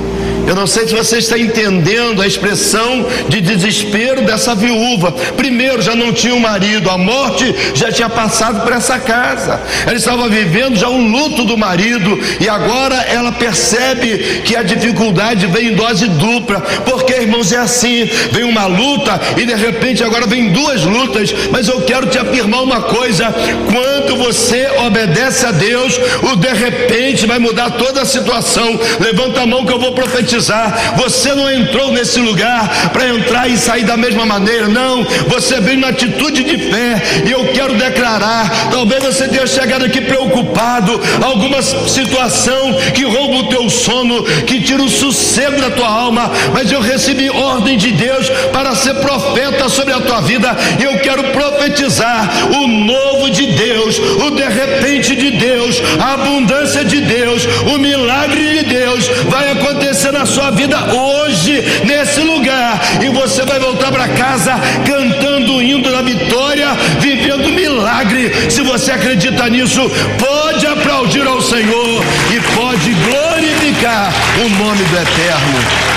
Eu 0.46 0.56
não 0.56 0.68
sei 0.68 0.86
se 0.88 0.94
você 0.94 1.18
está 1.18 1.40
entendendo 1.40 2.22
a 2.22 2.28
expressão 2.28 3.06
de 3.30 3.40
desespero 3.40 4.24
dessa 4.24 4.54
viúva. 4.54 5.12
Primeiro, 5.38 5.82
já 5.82 5.96
não 5.96 6.12
tinha 6.12 6.36
um 6.36 6.40
marido, 6.40 6.90
a 6.90 6.98
morte 6.98 7.56
já 7.74 7.92
tinha 7.92 8.10
passado 8.10 8.62
por 8.62 8.74
essa 8.74 9.00
casa. 9.00 9.62
Ela 9.86 9.96
estava 9.96 10.28
vivendo 10.28 10.76
já 10.76 10.90
o 10.90 10.98
luto 10.98 11.46
do 11.46 11.58
marido 11.58 12.20
e 12.42 12.50
agora 12.50 12.96
ela 12.96 13.32
percebe 13.32 14.42
que 14.44 14.56
a 14.56 14.64
dificuldade 14.64 15.48
vem 15.48 15.68
em 15.68 15.76
dose 15.76 16.08
dupla. 16.10 16.60
Porque, 16.86 17.14
irmãos, 17.14 17.52
é 17.54 17.58
assim: 17.58 18.06
vem 18.32 18.44
uma 18.44 18.66
luta 18.66 19.20
e 19.38 19.46
de 19.46 19.56
repente 19.56 20.04
agora 20.04 20.28
vem 20.28 20.52
duas 20.52 20.84
lutas. 20.84 21.34
Mas 21.52 21.70
eu 21.70 21.82
quero 21.82 22.08
te 22.08 22.18
afirmar 22.18 22.64
uma 22.64 22.82
coisa: 22.82 23.34
quando 23.72 24.18
você 24.18 24.68
obedece 24.86 25.46
a 25.46 25.52
Deus, 25.52 25.98
o 26.22 26.36
de 26.36 26.54
repente 26.54 27.26
vai 27.26 27.40
mudar 27.40 27.72
toda 27.72 28.02
a 28.02 28.06
situação. 28.06 28.78
Levanta 29.00 29.42
a 29.42 29.46
mão 29.46 29.66
que 29.66 29.72
eu 29.72 29.80
vou 29.80 29.94
profetizar 29.94 30.33
profetizar. 30.34 30.96
Você 30.98 31.34
não 31.34 31.52
entrou 31.52 31.92
nesse 31.92 32.20
lugar 32.20 32.90
para 32.92 33.08
entrar 33.10 33.48
e 33.48 33.58
sair 33.58 33.84
da 33.84 33.96
mesma 33.96 34.26
maneira, 34.26 34.68
não. 34.68 35.04
Você 35.28 35.60
veio 35.60 35.80
na 35.80 35.90
atitude 35.90 36.44
de 36.44 36.58
fé. 36.58 37.24
E 37.26 37.32
eu 37.32 37.46
quero 37.54 37.76
declarar: 37.76 38.70
talvez 38.72 39.04
você 39.04 39.28
tenha 39.28 39.46
chegado 39.46 39.86
aqui 39.86 40.02
preocupado, 40.02 41.00
alguma 41.22 41.62
situação 41.62 42.74
que 42.94 43.04
rouba 43.04 43.36
o 43.36 43.50
teu 43.50 43.70
sono, 43.70 44.24
que 44.46 44.62
tira 44.62 44.82
o 44.82 44.90
sossego 44.90 45.62
da 45.62 45.70
tua 45.72 45.88
alma. 45.88 46.32
Mas 46.54 46.72
eu 46.72 46.82
recebi 46.82 47.30
ordem 47.30 47.78
de 47.78 47.92
Deus 47.92 48.30
para 48.52 48.76
ser 48.76 48.96
profeta 48.96 49.70
sobre 49.70 49.94
a 49.94 50.00
tua 50.00 50.22
vida. 50.22 50.56
E 50.80 50.84
eu 50.84 51.00
quero 51.00 51.24
profetizar 51.26 52.30
o 52.52 52.68
novo 52.68 53.30
de 53.30 53.48
Deus, 53.48 54.00
o 54.00 54.32
de 54.32 54.44
repente 54.44 55.16
de 55.16 55.32
Deus, 55.32 55.82
a 56.00 56.14
abundância 56.14 56.84
de 56.84 57.02
Deus, 57.02 57.44
o 57.74 57.78
milagre 57.78 58.60
de 58.60 58.64
Deus 58.64 59.08
vai 59.30 59.52
acontecer 59.52 60.12
na 60.12 60.23
sua 60.26 60.52
vida 60.52 60.78
hoje, 60.94 61.64
nesse 61.86 62.20
lugar, 62.22 62.80
e 63.04 63.10
você 63.10 63.44
vai 63.44 63.60
voltar 63.60 63.92
para 63.92 64.08
casa 64.10 64.54
cantando, 64.86 65.62
indo 65.62 65.90
na 65.90 66.02
vitória, 66.02 66.70
vivendo 67.00 67.50
milagre. 67.50 68.32
Se 68.50 68.62
você 68.62 68.92
acredita 68.92 69.50
nisso, 69.50 69.82
pode 70.20 70.66
aplaudir 70.66 71.26
ao 71.28 71.42
Senhor 71.42 72.04
e 72.36 72.40
pode 72.56 72.94
glorificar 72.94 74.14
o 74.44 74.50
nome 74.64 74.84
do 74.84 74.96
Eterno. 74.96 75.94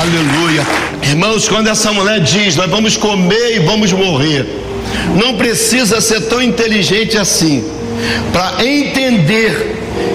Aleluia. 0.00 0.66
Irmãos, 1.02 1.48
quando 1.48 1.68
essa 1.68 1.92
mulher 1.92 2.20
diz: 2.20 2.56
Nós 2.56 2.70
vamos 2.70 2.96
comer 2.96 3.56
e 3.56 3.58
vamos 3.60 3.92
morrer, 3.92 4.46
não 5.16 5.34
precisa 5.34 6.00
ser 6.00 6.22
tão 6.22 6.40
inteligente 6.40 7.18
assim 7.18 7.64
para 8.32 8.64
entender 8.64 9.69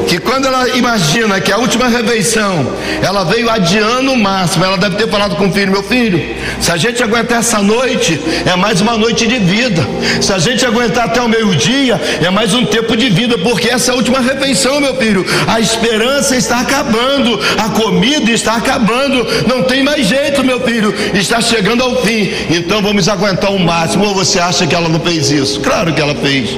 que 0.08 0.20
quando 0.20 0.46
ela 0.46 0.70
imagina 0.70 1.40
que 1.40 1.52
a 1.52 1.58
última 1.58 1.88
refeição 1.88 2.74
ela 3.02 3.24
veio 3.24 3.50
adiando 3.50 4.12
o 4.12 4.18
máximo, 4.18 4.66
ela 4.66 4.78
deve 4.78 4.96
ter 4.96 5.10
falado 5.10 5.36
com 5.36 5.48
o 5.48 5.52
filho: 5.52 5.72
Meu 5.72 5.84
filho, 5.84 6.36
se 6.60 6.72
a 6.72 6.78
gente 6.78 7.04
aguentar 7.04 7.40
essa 7.40 7.62
noite, 7.62 8.20
é 8.46 8.56
mais 8.56 8.82
uma 8.82 8.98
noite 8.98 9.28
de 9.28 9.40
vida. 9.40 9.86
Se 10.22 10.32
a 10.34 10.40
gente 10.40 10.66
aguentar 10.66 11.06
até 11.06 11.22
o 11.22 11.28
meio-dia, 11.28 12.00
é 12.22 12.30
mais 12.30 12.54
um 12.54 12.66
tempo 12.66 12.96
de 12.96 13.10
vida, 13.10 13.38
porque 13.40 13.70
essa 13.70 13.92
é 13.92 13.94
a 13.94 13.98
última 13.98 14.20
refeição, 14.20 14.80
meu 14.80 14.96
filho. 14.96 15.26
A 15.48 15.60
esperança 15.60 16.36
está 16.36 16.60
acabando, 16.60 17.40
a 17.58 17.70
comida 17.70 18.32
está 18.32 18.56
acabando, 18.56 19.26
não 19.48 19.64
tem 19.64 19.84
mais 19.84 20.08
jeito, 20.08 20.44
meu 20.44 20.60
filho, 20.62 20.94
está 21.14 21.42
chegando 21.42 21.84
ao 21.84 22.02
fim. 22.04 22.32
Então 22.50 22.82
vamos 22.82 23.08
aguentar 23.08 23.52
o 23.52 23.60
máximo. 23.60 24.06
Ou 24.06 24.16
você 24.16 24.40
acha 24.40 24.68
que 24.68 24.76
ela 24.76 24.90
não 24.90 25.00
fez 25.00 25.32
isso? 25.32 25.60
Claro 25.62 25.94
que 25.94 26.02
ela 26.02 26.16
fez. 26.16 26.58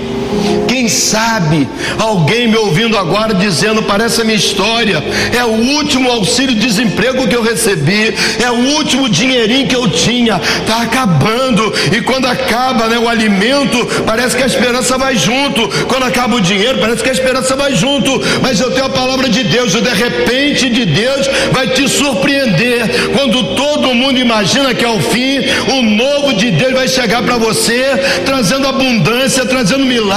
Quem 0.68 0.88
sabe 0.88 1.68
alguém 1.98 2.48
me 2.48 2.58
ouvindo 2.58 2.98
agora 2.98 3.34
dizendo: 3.34 3.84
parece 3.84 4.22
a 4.22 4.24
minha 4.24 4.38
história, 4.38 5.04
é 5.36 5.44
o 5.44 5.76
último 5.78 6.12
auxílio-desemprego 6.12 7.28
que 7.28 7.36
eu 7.36 7.42
recebi, 7.42 8.14
é 8.44 8.50
o 8.52 8.76
último 8.76 9.10
dinheirinho 9.10 9.68
que 9.68 9.76
eu 9.76 9.90
tinha, 9.90 10.40
está 10.62 10.82
acabando. 10.82 11.74
E 11.96 12.02
quando 12.02 12.26
acaba 12.26 12.88
né, 12.88 12.98
o 12.98 13.08
alimento, 13.08 13.86
parece 14.06 14.36
que 14.36 14.44
a 14.44 14.48
esperança 14.48 14.98
vai 14.98 15.16
junto. 15.16 15.68
Quando 15.86 16.04
acaba 16.04 16.36
o 16.36 16.42
dinheiro, 16.42 16.80
parece 16.80 17.04
que 17.04 17.10
a 17.10 17.14
esperança 17.14 17.56
vai 17.56 17.76
junto. 17.76 18.22
Mas 18.42 18.60
eu 18.60 18.72
tenho 18.72 18.86
a 18.86 18.90
palavra 18.90 19.30
de 19.30 19.44
Deus, 19.44 19.74
o 19.76 19.82
de 19.82 19.94
repente 19.94 20.70
de 20.70 20.86
Deus 20.86 21.28
vai 21.52 21.68
te 21.68 21.88
surpreender. 21.88 23.10
Quando 23.16 23.56
todo 23.56 23.94
mundo 23.94 24.20
imagina 24.20 24.74
que 24.74 24.86
é 24.86 24.90
o 24.90 25.00
fim, 25.00 25.40
o 25.72 25.82
novo 25.82 26.34
de 26.34 26.52
Deus 26.52 26.74
vai 26.74 26.88
chegar 26.88 27.24
para 27.24 27.38
você, 27.38 27.84
trazendo 28.26 28.68
abundância, 28.68 29.46
trazendo 29.46 29.86
milagre, 29.86 30.17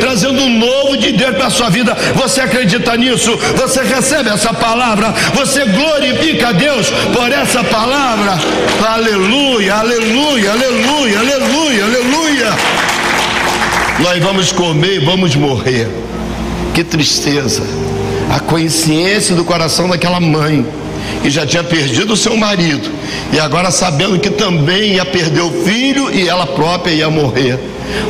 trazendo 0.00 0.42
um 0.42 0.58
novo 0.58 0.96
de 0.96 1.12
Deus 1.12 1.36
para 1.36 1.46
a 1.46 1.50
sua 1.50 1.70
vida. 1.70 1.96
Você 2.14 2.40
acredita 2.40 2.96
nisso? 2.96 3.36
Você 3.56 3.82
recebe 3.82 4.30
essa 4.30 4.52
palavra? 4.52 5.14
Você 5.34 5.64
glorifica 5.64 6.48
a 6.48 6.52
Deus 6.52 6.90
por 7.12 7.30
essa 7.32 7.62
palavra? 7.64 8.38
Aleluia, 8.86 9.74
aleluia, 9.74 10.52
aleluia, 10.52 11.18
aleluia, 11.18 11.84
aleluia. 11.84 12.48
Nós 14.00 14.22
vamos 14.22 14.52
comer 14.52 14.96
e 14.96 15.04
vamos 15.04 15.34
morrer. 15.34 15.88
Que 16.74 16.84
tristeza. 16.84 17.62
A 18.30 18.38
consciência 18.38 19.34
do 19.34 19.44
coração 19.44 19.88
daquela 19.88 20.20
mãe 20.20 20.64
que 21.22 21.30
já 21.30 21.46
tinha 21.46 21.64
perdido 21.64 22.12
o 22.12 22.16
seu 22.16 22.36
marido 22.36 22.88
e 23.32 23.40
agora 23.40 23.70
sabendo 23.70 24.18
que 24.18 24.30
também 24.30 24.94
ia 24.94 25.04
perder 25.04 25.40
o 25.40 25.64
filho 25.64 26.14
e 26.14 26.28
ela 26.28 26.46
própria 26.46 26.92
ia 26.92 27.10
morrer. 27.10 27.58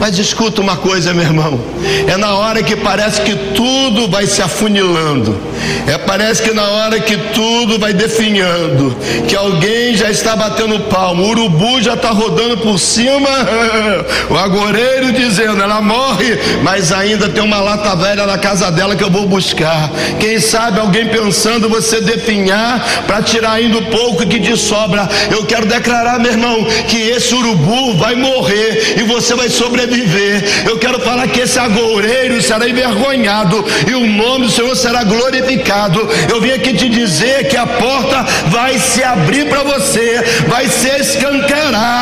Mas 0.01 0.19
escuta 0.19 0.61
uma 0.61 0.77
coisa, 0.77 1.13
meu 1.13 1.25
irmão. 1.25 1.61
É 2.07 2.17
na 2.17 2.35
hora 2.35 2.63
que 2.63 2.77
parece 2.77 3.21
que 3.23 3.35
tudo 3.55 4.09
vai 4.09 4.27
se 4.27 4.43
afunilando. 4.43 5.39
É 5.87 5.99
parece 5.99 6.43
que 6.43 6.53
na 6.53 6.63
hora 6.63 7.01
que 7.01 7.17
tudo 7.17 7.79
vai 7.79 7.93
definhando, 7.93 8.97
que 9.27 9.35
alguém 9.35 9.97
já 9.97 10.11
está 10.11 10.37
batendo 10.37 10.81
palmo, 10.81 11.25
o 11.25 11.29
urubu 11.31 11.81
já 11.81 11.95
está 11.95 12.11
rodando 12.11 12.59
por 12.59 12.79
cima, 12.79 13.29
o 14.31 14.37
agoureiro 14.37 15.13
dizendo, 15.13 15.63
ela 15.63 15.81
morre, 15.81 16.39
mas 16.63 16.93
ainda 16.93 17.29
tem 17.29 17.43
uma 17.43 17.61
lata 17.61 17.95
velha 17.97 18.27
na 18.27 18.39
casa 18.39 18.71
dela 18.71 18.97
que 18.97 19.05
eu 19.05 19.11
vou 19.11 19.27
buscar. 19.27 19.91
Quem 20.21 20.39
sabe 20.39 20.79
alguém 20.79 21.09
pensando 21.09 21.69
você 21.69 22.01
definhar 22.01 23.05
para 23.07 23.23
tirar 23.23 23.53
ainda 23.53 23.79
o 23.79 23.87
pouco 23.87 24.27
que 24.27 24.41
te 24.41 24.57
sobra. 24.57 25.09
Eu 25.31 25.45
quero 25.47 25.67
declarar, 25.67 26.19
meu 26.19 26.33
irmão, 26.33 26.65
que 26.89 26.97
esse 26.97 27.35
urubu 27.35 27.97
vai 27.97 28.15
morrer 28.15 28.97
e 28.99 29.03
você 29.05 29.35
vai 29.35 29.49
sobreviver. 29.69 30.43
Eu 30.67 30.79
quero 30.79 30.99
falar 31.01 31.29
que 31.29 31.41
esse 31.41 31.59
agoureiro 31.59 32.41
será 32.41 32.69
envergonhado 32.69 33.65
e 33.87 33.95
o 33.95 34.07
nome 34.07 34.47
do 34.47 34.51
Senhor 34.51 34.75
será 34.75 35.05
glorificado. 35.05 36.09
Eu 36.29 36.41
vim 36.41 36.51
aqui 36.51 36.73
te 36.75 36.89
dizer 36.89 37.49
que 37.49 37.57
a 37.57 37.67
porta 37.67 38.25
vai 38.47 38.79
se 38.79 39.05
abrir 39.05 39.47
para 39.49 39.63
você, 39.63 40.23
vai 40.49 40.67
se 40.69 40.89
escancarar 40.89 41.98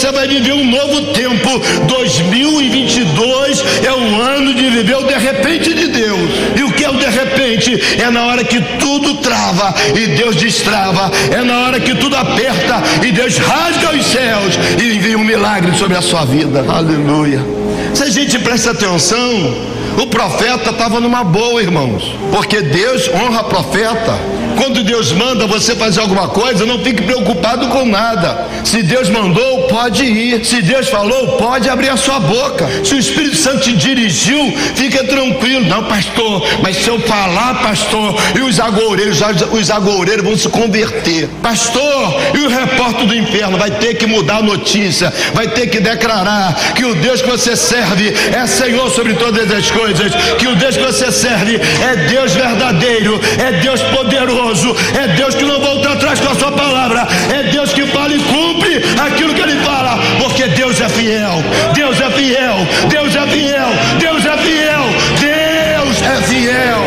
você 0.00 0.10
vai 0.12 0.26
viver 0.26 0.54
um 0.54 0.64
novo 0.64 1.12
tempo. 1.12 1.60
2022 1.86 3.64
é 3.84 3.92
um 3.92 4.18
ano 4.18 4.54
de 4.54 4.70
viver 4.70 4.96
o 4.96 5.02
de 5.02 5.12
repente 5.12 5.74
de 5.74 5.88
Deus. 5.88 6.30
E 6.56 6.62
o 6.62 6.72
que 6.72 6.84
é 6.84 6.88
o 6.88 6.96
de 6.96 7.06
repente? 7.06 8.00
É 8.00 8.10
na 8.10 8.24
hora 8.24 8.42
que 8.42 8.58
tudo 8.78 9.16
trava 9.16 9.74
e 9.94 10.06
Deus 10.16 10.36
destrava. 10.36 11.10
É 11.30 11.42
na 11.42 11.66
hora 11.66 11.78
que 11.78 11.94
tudo 11.94 12.16
aperta 12.16 12.82
e 13.06 13.12
Deus 13.12 13.36
rasga 13.36 13.94
os 13.94 14.06
céus 14.06 14.58
e 14.80 14.96
envia 14.96 15.18
um 15.18 15.24
milagre 15.24 15.76
sobre 15.76 15.98
a 15.98 16.00
sua 16.02 16.24
vida. 16.24 16.64
Aleluia. 16.66 17.44
Se 17.92 18.04
a 18.04 18.08
gente 18.08 18.38
presta 18.38 18.70
atenção, 18.70 19.54
o 19.98 20.06
profeta 20.06 20.70
estava 20.70 20.98
numa 20.98 21.22
boa, 21.22 21.60
irmãos, 21.60 22.14
porque 22.32 22.62
Deus 22.62 23.10
honra 23.10 23.44
profeta. 23.44 24.39
Quando 24.60 24.84
Deus 24.84 25.10
manda 25.12 25.46
você 25.46 25.74
fazer 25.74 26.00
alguma 26.00 26.28
coisa, 26.28 26.66
não 26.66 26.78
fique 26.80 27.00
preocupado 27.00 27.68
com 27.68 27.86
nada. 27.86 28.46
Se 28.62 28.82
Deus 28.82 29.08
mandou, 29.08 29.62
pode 29.68 30.04
ir. 30.04 30.44
Se 30.44 30.60
Deus 30.60 30.86
falou, 30.86 31.38
pode 31.38 31.66
abrir 31.66 31.88
a 31.88 31.96
sua 31.96 32.20
boca. 32.20 32.68
Se 32.84 32.94
o 32.94 32.98
Espírito 32.98 33.36
Santo 33.36 33.60
te 33.60 33.72
dirigiu, 33.72 34.54
fica 34.74 35.02
tranquilo. 35.04 35.64
Não, 35.66 35.84
pastor, 35.84 36.46
mas 36.62 36.76
se 36.76 36.88
eu 36.88 37.00
falar, 37.00 37.62
pastor, 37.62 38.14
e 38.36 38.40
os 38.42 38.60
agoureiros, 38.60 39.20
os 39.50 39.70
agoureiros 39.70 40.22
vão 40.22 40.36
se 40.36 40.50
converter. 40.50 41.30
Pastor, 41.42 42.20
e 42.34 42.40
o 42.40 42.50
repórter 42.50 43.06
do 43.06 43.14
inferno 43.14 43.56
vai 43.56 43.70
ter 43.70 43.94
que 43.94 44.06
mudar 44.06 44.36
a 44.36 44.42
notícia, 44.42 45.10
vai 45.32 45.48
ter 45.48 45.68
que 45.68 45.80
declarar 45.80 46.74
que 46.74 46.84
o 46.84 46.94
Deus 46.96 47.22
que 47.22 47.30
você 47.30 47.56
serve 47.56 48.12
é 48.30 48.46
Senhor 48.46 48.90
sobre 48.90 49.14
todas 49.14 49.50
as 49.50 49.70
coisas, 49.70 50.12
que 50.38 50.46
o 50.46 50.54
Deus 50.54 50.76
que 50.76 50.84
você 50.84 51.10
serve 51.10 51.56
é 51.56 51.96
Deus 52.08 52.34
verdadeiro, 52.34 53.18
é 53.38 53.52
Deus 53.52 53.80
poderoso 53.84 54.49
é 54.50 55.08
Deus 55.14 55.36
que 55.36 55.44
não 55.44 55.60
volta 55.60 55.92
atrás 55.92 56.18
com 56.18 56.32
a 56.32 56.34
sua 56.34 56.50
palavra, 56.50 57.06
é 57.32 57.44
Deus 57.44 57.72
que 57.72 57.86
fala 57.86 58.12
e 58.12 58.18
cumpre 58.18 58.82
aquilo 59.00 59.32
que 59.32 59.40
ele 59.40 59.60
fala, 59.64 59.96
porque 60.18 60.48
Deus 60.48 60.80
é 60.80 60.88
fiel, 60.88 61.44
Deus 61.72 62.00
é 62.00 62.10
fiel, 62.10 62.56
Deus 62.88 63.14
é 63.14 63.26
fiel, 63.28 63.68
Deus 63.98 64.26
é 64.26 64.36
fiel, 64.38 64.84
Deus 65.20 66.02
é 66.02 66.22
fiel. 66.22 66.80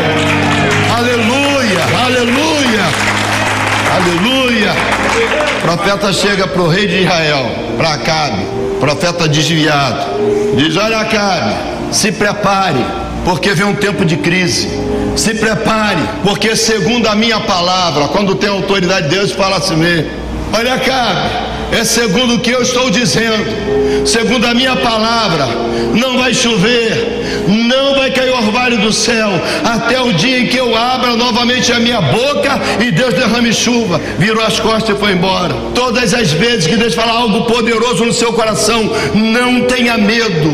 Aleluia, 0.94 2.04
aleluia, 2.04 2.84
aleluia. 3.94 4.72
O 5.58 5.62
profeta 5.62 6.12
chega 6.12 6.46
para 6.46 6.60
o 6.60 6.68
rei 6.68 6.86
de 6.86 7.02
Israel, 7.02 7.50
para 7.78 7.94
Acabe, 7.94 8.44
profeta 8.78 9.26
desviado, 9.26 10.04
diz: 10.56 10.76
Olha, 10.76 10.98
Acabe, 10.98 11.54
se 11.90 12.12
prepare, 12.12 12.84
porque 13.24 13.54
vem 13.54 13.66
um 13.66 13.74
tempo 13.74 14.04
de 14.04 14.18
crise. 14.18 14.83
Se 15.16 15.34
prepare, 15.34 16.02
porque 16.22 16.56
segundo 16.56 17.06
a 17.06 17.14
minha 17.14 17.40
palavra, 17.40 18.08
quando 18.08 18.34
tem 18.34 18.50
autoridade 18.50 19.08
de 19.08 19.16
Deus, 19.16 19.32
fala 19.32 19.56
assim 19.56 19.76
mesmo. 19.76 20.10
Olha 20.52 20.78
cá, 20.78 21.30
é 21.72 21.82
segundo 21.84 22.34
o 22.34 22.40
que 22.40 22.50
eu 22.50 22.62
estou 22.62 22.88
dizendo, 22.90 24.06
segundo 24.06 24.46
a 24.46 24.54
minha 24.54 24.76
palavra, 24.76 25.48
não 25.94 26.18
vai 26.18 26.32
chover, 26.32 27.44
não 27.48 27.96
vai 27.96 28.10
cair 28.12 28.30
orvalho 28.30 28.78
do 28.78 28.92
céu, 28.92 29.30
até 29.64 30.00
o 30.00 30.12
dia 30.12 30.40
em 30.40 30.46
que 30.46 30.56
eu 30.56 30.76
abra 30.76 31.16
novamente 31.16 31.72
a 31.72 31.80
minha 31.80 32.00
boca 32.00 32.60
e 32.80 32.92
Deus 32.92 33.14
derrame 33.14 33.52
chuva. 33.52 34.00
Virou 34.18 34.44
as 34.44 34.60
costas 34.60 34.96
e 34.96 34.98
foi 34.98 35.12
embora. 35.12 35.54
Todas 35.74 36.14
as 36.14 36.32
vezes 36.32 36.66
que 36.66 36.76
Deus 36.76 36.94
fala 36.94 37.12
algo 37.12 37.44
poderoso 37.46 38.04
no 38.04 38.12
seu 38.12 38.32
coração, 38.32 38.92
não 39.14 39.62
tenha 39.62 39.98
medo, 39.98 40.52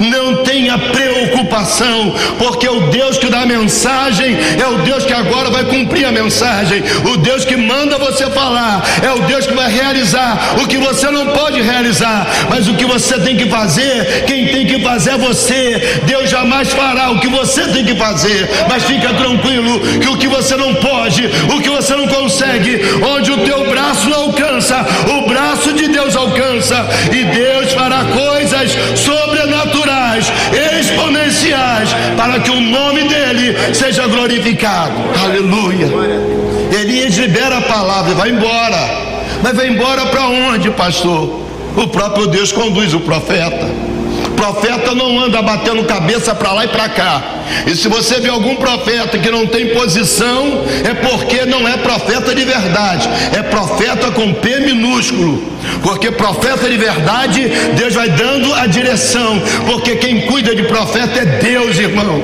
não 0.00 0.42
tenha 0.42 0.47
preocupação, 0.92 2.14
porque 2.38 2.68
o 2.68 2.88
Deus 2.88 3.18
que 3.18 3.28
dá 3.28 3.42
a 3.42 3.46
mensagem 3.46 4.36
é 4.60 4.66
o 4.66 4.78
Deus 4.78 5.04
que 5.04 5.12
agora 5.12 5.50
vai 5.50 5.64
cumprir 5.64 6.06
a 6.06 6.12
mensagem, 6.12 6.82
o 7.04 7.16
Deus 7.18 7.44
que 7.44 7.56
manda 7.56 7.98
você 7.98 8.26
falar, 8.30 8.82
é 9.02 9.10
o 9.12 9.20
Deus 9.20 9.46
que 9.46 9.54
vai 9.54 9.70
realizar 9.70 10.58
o 10.60 10.66
que 10.66 10.78
você 10.78 11.10
não 11.10 11.26
pode 11.28 11.60
realizar, 11.60 12.26
mas 12.48 12.68
o 12.68 12.74
que 12.74 12.84
você 12.84 13.18
tem 13.18 13.36
que 13.36 13.48
fazer, 13.48 14.24
quem 14.26 14.48
tem 14.48 14.66
que 14.66 14.80
fazer 14.80 15.10
é 15.10 15.18
você. 15.18 16.00
Deus 16.04 16.30
jamais 16.30 16.72
fará 16.72 17.10
o 17.10 17.20
que 17.20 17.28
você 17.28 17.62
tem 17.68 17.84
que 17.84 17.94
fazer, 17.94 18.48
mas 18.68 18.84
fica 18.84 19.12
tranquilo 19.14 19.80
que 19.98 20.08
o 20.08 20.16
que 20.16 20.28
você 20.28 20.56
não 20.56 20.74
pode, 20.74 21.26
o 21.54 21.60
que 21.60 21.70
você 21.70 21.94
não 21.94 22.06
consegue, 22.06 22.80
onde 23.02 23.30
o 23.30 23.38
teu 23.38 23.68
braço 23.68 24.08
não 24.08 24.24
alcança, 24.24 24.84
o 25.08 25.28
braço 25.28 25.72
de 25.72 25.88
Deus 25.88 26.16
alcança, 26.16 26.86
e 27.12 27.24
Deus 27.24 27.72
fará 27.72 28.04
coisas 28.04 28.76
sobrenaturais, 28.98 30.32
exponenciais, 30.80 31.90
para 32.16 32.40
que 32.40 32.50
o 32.50 32.60
nome 32.60 33.02
dele 33.04 33.56
seja 33.74 34.06
glorificado. 34.06 34.94
Aleluia. 35.22 35.88
Elias 36.72 37.16
libera 37.16 37.58
a 37.58 37.62
palavra 37.62 38.12
e 38.12 38.14
vai 38.14 38.30
embora. 38.30 39.08
Mas 39.42 39.56
vai 39.56 39.68
embora 39.68 40.06
para 40.06 40.26
onde, 40.28 40.70
pastor? 40.70 41.40
O 41.76 41.86
próprio 41.88 42.26
Deus 42.26 42.52
conduz 42.52 42.92
o 42.94 43.00
profeta. 43.00 43.66
Profeta 44.38 44.94
não 44.94 45.18
anda 45.18 45.42
batendo 45.42 45.82
cabeça 45.82 46.32
para 46.32 46.52
lá 46.52 46.64
e 46.64 46.68
para 46.68 46.88
cá. 46.88 47.22
E 47.66 47.74
se 47.74 47.88
você 47.88 48.20
vê 48.20 48.28
algum 48.28 48.54
profeta 48.54 49.18
que 49.18 49.32
não 49.32 49.48
tem 49.48 49.70
posição, 49.70 50.62
é 50.88 50.94
porque 50.94 51.44
não 51.44 51.66
é 51.66 51.76
profeta 51.76 52.32
de 52.32 52.44
verdade, 52.44 53.08
é 53.36 53.42
profeta 53.42 54.12
com 54.12 54.32
P 54.34 54.60
minúsculo. 54.60 55.42
Porque 55.82 56.12
profeta 56.12 56.68
de 56.68 56.76
verdade, 56.76 57.50
Deus 57.76 57.94
vai 57.94 58.10
dando 58.10 58.54
a 58.54 58.68
direção, 58.68 59.42
porque 59.66 59.96
quem 59.96 60.20
cuida 60.20 60.54
de 60.54 60.62
profeta 60.62 61.18
é 61.18 61.24
Deus, 61.24 61.76
irmãos. 61.76 62.22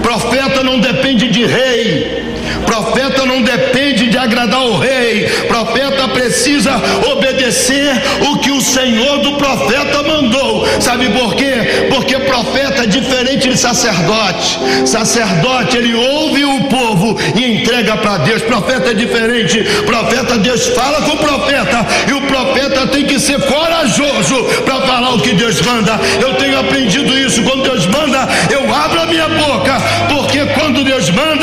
Profeta 0.00 0.62
não 0.62 0.78
depende 0.78 1.26
de 1.26 1.44
rei, 1.44 2.37
Profeta 2.78 3.26
não 3.26 3.42
depende 3.42 4.06
de 4.06 4.16
agradar 4.16 4.62
o 4.62 4.78
rei, 4.78 5.26
profeta 5.48 6.06
precisa 6.06 6.80
obedecer 7.10 7.90
o 8.30 8.38
que 8.38 8.52
o 8.52 8.60
Senhor 8.60 9.18
do 9.18 9.32
profeta 9.32 10.00
mandou. 10.04 10.64
Sabe 10.80 11.08
por 11.08 11.34
quê? 11.34 11.88
Porque 11.90 12.16
profeta 12.20 12.84
é 12.84 12.86
diferente 12.86 13.48
de 13.48 13.56
sacerdote. 13.56 14.60
Sacerdote, 14.86 15.76
ele 15.76 15.92
ouve 15.92 16.44
o 16.44 16.64
povo 16.64 17.18
e 17.34 17.60
entrega 17.60 17.96
para 17.96 18.18
Deus. 18.18 18.42
Profeta 18.42 18.92
é 18.92 18.94
diferente. 18.94 19.60
Profeta, 19.84 20.38
Deus 20.38 20.68
fala 20.68 21.02
com 21.02 21.14
o 21.14 21.18
profeta 21.18 21.84
e 22.08 22.12
o 22.12 22.20
profeta 22.22 22.86
tem 22.86 23.04
que 23.04 23.18
ser 23.18 23.40
corajoso 23.40 24.44
para 24.64 24.82
falar 24.82 25.14
o 25.14 25.20
que 25.20 25.34
Deus 25.34 25.60
manda. 25.62 25.98
Eu 26.20 26.34
tenho 26.34 26.60
aprendido 26.60 27.18
isso. 27.18 27.42
Quando 27.42 27.64
Deus 27.64 27.86
manda, 27.86 28.28
eu 28.50 28.72
abro 28.72 29.00
a 29.00 29.06
minha 29.06 29.28
boca, 29.28 29.80
porque 30.08 30.46
quando 30.54 30.84
Deus 30.84 31.10
manda, 31.10 31.37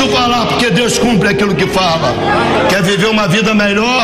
posso 0.00 0.08
falar, 0.08 0.46
porque 0.46 0.70
Deus 0.70 0.98
cumpre 0.98 1.28
aquilo 1.28 1.54
que 1.54 1.66
fala. 1.66 2.14
Quer 2.68 2.82
viver 2.82 3.06
uma 3.06 3.28
vida 3.28 3.54
melhor? 3.54 4.02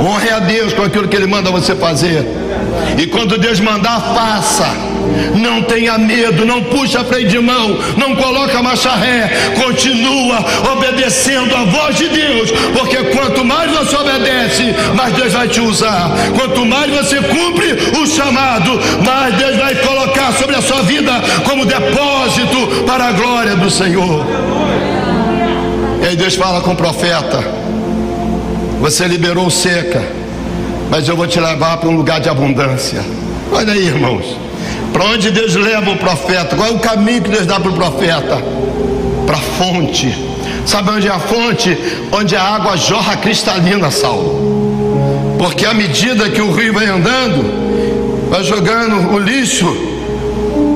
Honre 0.00 0.30
a 0.30 0.38
Deus 0.40 0.72
com 0.74 0.82
aquilo 0.82 1.08
que 1.08 1.16
Ele 1.16 1.26
manda 1.26 1.50
você 1.50 1.74
fazer. 1.74 2.26
E 2.96 3.06
quando 3.06 3.38
Deus 3.38 3.60
mandar, 3.60 4.00
faça. 4.14 4.66
Não 5.34 5.62
tenha 5.62 5.98
medo, 5.98 6.44
não 6.44 6.62
puxa 6.64 7.04
freio 7.04 7.28
de 7.28 7.38
mão, 7.38 7.78
não 7.96 8.14
coloca 8.14 8.62
marcha 8.62 8.94
ré, 8.94 9.52
continua 9.54 10.44
obedecendo 10.72 11.54
a 11.54 11.64
voz 11.64 11.96
de 11.96 12.08
Deus, 12.08 12.50
porque 12.76 12.96
quanto 13.04 13.44
mais 13.44 13.70
você 13.70 13.96
obedece, 13.96 14.74
mais 14.94 15.14
Deus 15.14 15.32
vai 15.32 15.48
te 15.48 15.60
usar. 15.60 16.10
Quanto 16.36 16.64
mais 16.64 16.90
você 16.90 17.16
cumpre 17.22 17.72
o 18.00 18.06
chamado, 18.06 18.78
mais 19.04 19.34
Deus 19.34 19.56
vai 19.56 19.74
colocar 19.76 20.32
sobre 20.32 20.56
a 20.56 20.62
sua 20.62 20.82
vida 20.82 21.12
como 21.44 21.64
depósito 21.64 22.84
para 22.86 23.06
a 23.06 23.12
glória 23.12 23.56
do 23.56 23.70
Senhor. 23.70 24.24
E 26.02 26.06
aí 26.06 26.16
Deus 26.16 26.34
fala 26.34 26.60
com 26.60 26.72
o 26.72 26.76
profeta: 26.76 27.44
Você 28.80 29.06
liberou 29.06 29.50
seca, 29.50 30.02
mas 30.90 31.08
eu 31.08 31.16
vou 31.16 31.26
te 31.26 31.38
levar 31.40 31.76
para 31.78 31.88
um 31.88 31.96
lugar 31.96 32.20
de 32.20 32.28
abundância. 32.28 33.04
Olha 33.52 33.72
aí, 33.72 33.86
irmãos. 33.86 34.36
Para 34.92 35.04
onde 35.04 35.30
Deus 35.30 35.54
leva 35.54 35.90
o 35.90 35.96
profeta? 35.96 36.56
Qual 36.56 36.68
é 36.68 36.72
o 36.72 36.78
caminho 36.78 37.22
que 37.22 37.30
Deus 37.30 37.46
dá 37.46 37.60
para 37.60 37.70
o 37.70 37.74
profeta? 37.74 38.42
Para 39.26 39.36
a 39.36 39.40
fonte. 39.40 40.14
Sabe 40.64 40.90
onde 40.90 41.08
é 41.08 41.10
a 41.10 41.18
fonte? 41.18 41.76
Onde 42.12 42.34
a 42.36 42.42
água 42.42 42.76
jorra 42.76 43.16
cristalina, 43.16 43.90
Saulo. 43.90 45.36
Porque 45.38 45.64
à 45.64 45.74
medida 45.74 46.28
que 46.30 46.40
o 46.40 46.52
rio 46.52 46.72
vai 46.72 46.86
andando, 46.86 48.28
vai 48.28 48.42
jogando 48.42 49.12
o 49.14 49.18
lixo 49.18 49.66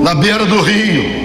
na 0.03 0.15
beira 0.15 0.45
do 0.45 0.61
rio. 0.61 1.22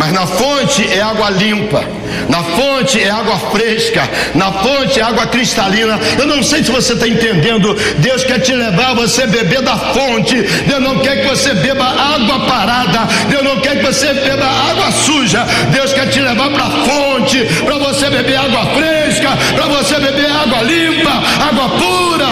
Mas 0.00 0.12
na 0.12 0.26
fonte 0.26 0.82
é 0.90 1.02
água 1.02 1.28
limpa, 1.28 1.84
na 2.26 2.42
fonte 2.42 2.98
é 2.98 3.10
água 3.10 3.36
fresca, 3.52 4.08
na 4.34 4.50
fonte 4.50 4.98
é 4.98 5.02
água 5.02 5.26
cristalina. 5.26 6.00
Eu 6.18 6.26
não 6.26 6.42
sei 6.42 6.64
se 6.64 6.70
você 6.70 6.94
está 6.94 7.06
entendendo. 7.06 7.76
Deus 7.98 8.24
quer 8.24 8.38
te 8.38 8.54
levar 8.54 8.94
você 8.94 9.26
beber 9.26 9.60
da 9.60 9.76
fonte. 9.76 10.40
Deus 10.40 10.82
não 10.82 11.00
quer 11.00 11.20
que 11.20 11.28
você 11.28 11.52
beba 11.52 11.84
água 11.84 12.46
parada. 12.46 13.00
Deus 13.28 13.44
não 13.44 13.60
quer 13.60 13.76
que 13.76 13.84
você 13.84 14.14
beba 14.14 14.46
água 14.46 14.90
suja. 14.90 15.44
Deus 15.70 15.92
quer 15.92 16.08
te 16.08 16.18
levar 16.18 16.48
para 16.48 16.64
a 16.64 16.70
fonte, 16.70 17.44
para 17.62 17.76
você 17.76 18.08
beber 18.08 18.38
água 18.38 18.64
fresca, 18.74 19.36
para 19.54 19.66
você 19.66 20.00
beber 20.00 20.32
água 20.32 20.62
limpa, 20.62 21.12
água 21.46 21.68
pura. 21.78 22.26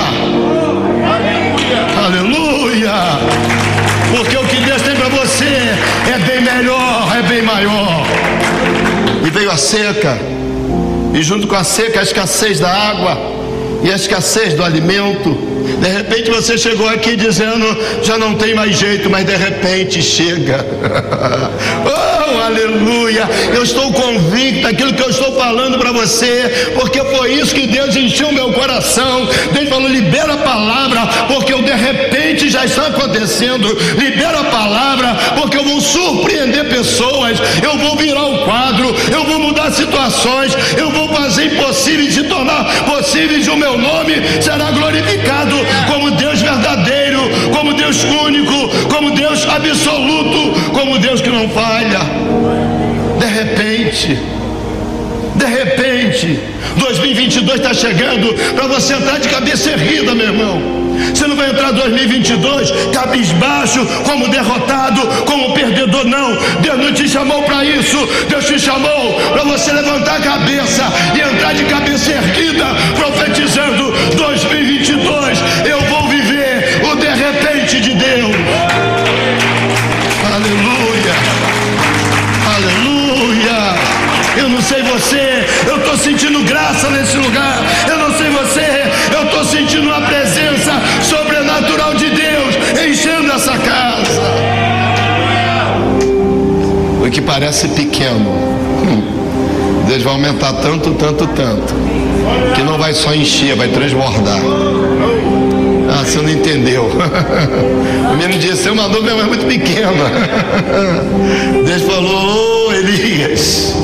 Aleluia. 2.03 3.59
Porque 4.11 4.37
o 4.37 4.45
que 4.45 4.57
Deus 4.57 4.81
tem 4.83 4.95
para 4.97 5.09
você 5.11 5.45
é 5.45 6.19
bem 6.21 6.41
melhor, 6.41 6.88
bem 7.29 7.43
maior. 7.43 8.07
E 9.25 9.31
veio 9.31 9.51
a 9.51 9.57
seca, 9.57 10.19
e 11.15 11.23
junto 11.23 11.47
com 11.47 11.55
a 11.55 11.63
seca, 11.63 12.01
a 12.01 12.03
escassez 12.03 12.59
da 12.59 12.73
água 12.73 13.38
e 13.83 13.91
a 13.91 13.97
escassez 13.97 14.55
do 14.55 14.65
alimento. 14.65 15.59
De 15.81 15.89
repente 15.89 16.31
você 16.31 16.57
chegou 16.57 16.89
aqui 16.89 17.15
dizendo 17.15 17.67
já 18.03 18.17
não 18.17 18.35
tem 18.35 18.55
mais 18.55 18.77
jeito, 18.77 19.11
mas 19.11 19.25
de 19.25 19.37
repente 19.37 20.03
chega. 20.03 20.65
oh, 21.85 22.41
aleluia! 22.43 23.29
Eu 23.55 23.63
estou 23.63 23.93
convicto 23.93 24.63
daquilo 24.63 24.95
que 24.95 25.03
eu 25.03 25.11
estou 25.11 25.37
falando 25.37 25.79
para 25.79 25.93
você, 25.93 26.71
porque 26.75 27.01
foi 27.05 27.35
isso 27.35 27.55
que 27.55 27.67
Deus 27.67 27.95
encheu 27.95 28.33
meu 28.33 28.53
coração. 28.53 29.29
Deus 29.53 29.69
falou: 29.69 29.89
libera 29.89 30.35
a 30.35 30.39
palavra, 30.39 31.07
porque 31.29 31.55
o 31.55 31.63
de 31.63 31.75
repente 31.75 32.49
já 32.49 32.65
está 32.65 32.87
acontecendo. 32.87 33.69
Libera 33.99 34.41
a 34.41 34.45
palavra, 34.45 35.17
porque 35.37 35.57
eu 35.57 35.65
vou 35.65 35.81
surpreender 35.81 36.69
pessoas, 36.69 37.39
eu 37.63 37.77
vou 37.79 37.97
virar 37.97 38.27
o 38.27 38.45
quadro, 38.45 38.95
eu 39.13 39.25
vou 39.25 39.39
mudar 39.39 39.71
situações, 39.71 40.57
eu 40.77 40.91
vou 40.91 41.09
fazer 41.09 41.45
impossíveis 41.45 42.15
se 42.15 42.25
tornar 42.25 42.65
possíveis, 42.85 43.47
o 43.49 43.57
meu 43.57 43.68
nome 43.77 44.15
será 44.41 44.71
glorificado 44.71 45.57
como 45.87 46.11
Deus 46.13 46.41
verdadeiro, 46.41 47.21
como 47.53 47.75
Deus 47.75 48.05
único, 48.05 48.69
como 48.89 49.11
Deus 49.11 49.47
absoluto, 49.47 50.73
como 50.73 50.99
Deus 50.99 51.21
que 51.21 51.29
não 51.29 51.49
falha. 51.51 52.01
De 53.19 53.27
repente, 53.27 54.19
de 55.35 55.47
repente, 55.47 56.41
2022 56.79 57.57
está 57.57 57.75
chegando 57.75 58.35
para 58.55 58.67
você 58.67 58.95
entrar 58.95 59.19
de 59.19 59.29
cabeça 59.29 59.71
erguida, 59.71 60.15
meu 60.15 60.27
irmão. 60.27 60.88
Você 61.15 61.27
não 61.27 61.37
vai 61.37 61.51
entrar 61.51 61.73
2022 61.73 62.71
cabisbaixo, 62.93 63.85
como 64.05 64.29
derrotado, 64.29 65.01
como 65.25 65.55
perdedor, 65.55 66.05
não. 66.05 66.37
Deus 66.61 66.79
não 66.79 66.93
te 66.93 67.09
chamou 67.09 67.43
para 67.43 67.65
isso. 67.65 67.99
Deus 68.29 68.45
te 68.47 68.59
chamou 68.59 69.21
para 69.33 69.45
você 69.45 69.73
levantar 69.73 70.17
a 70.17 70.21
cabeça 70.21 70.85
e 71.15 71.21
entrar 71.21 71.55
de 71.55 71.65
cabeça 71.65 72.13
erguida, 72.13 72.67
profetizando 72.97 73.93
2022. 74.17 75.39
Eu 75.69 75.81
vou 75.83 76.09
viver 76.09 76.83
o 76.91 76.97
de 76.97 77.09
repente 77.09 77.81
de 77.81 77.95
Deus. 77.95 78.37
Aleluia. 80.35 81.15
Aleluia. 82.55 83.99
Eu 84.37 84.49
não 84.49 84.63
sei 84.63 84.83
você, 84.83 85.47
eu 85.67 85.79
estou 85.79 85.97
sentindo 85.97 86.43
graça 86.45 86.89
nesse 86.91 87.17
lugar. 87.17 87.59
Eu 87.89 87.99
não 87.99 88.17
sei 88.17 88.31
você, 88.31 88.93
eu 89.13 89.25
estou 89.25 89.45
sentindo 89.45 89.89
uma 89.89 90.01
presença 90.03 90.28
O 97.09 97.11
que 97.11 97.23
parece 97.23 97.69
pequeno, 97.69 98.31
hum, 98.31 99.87
Deus 99.89 100.03
vai 100.03 100.13
aumentar 100.13 100.53
tanto, 100.53 100.91
tanto, 100.91 101.27
tanto, 101.29 101.75
que 102.55 102.63
não 102.63 102.77
vai 102.77 102.93
só 102.93 103.15
encher, 103.15 103.57
vai 103.57 103.69
transbordar. 103.69 104.43
Ah, 105.89 106.05
você 106.05 106.19
não 106.21 106.29
entendeu. 106.29 106.87
O 108.13 108.17
menino 108.19 108.39
disse, 108.39 108.69
é 108.69 108.73
uma 108.73 108.89
nuvem 108.89 109.15
mas 109.15 109.27
muito 109.27 109.47
pequena. 109.47 109.93
Deus 111.65 111.83
falou, 111.83 112.69
oh, 112.69 112.73
Elias, 112.73 113.75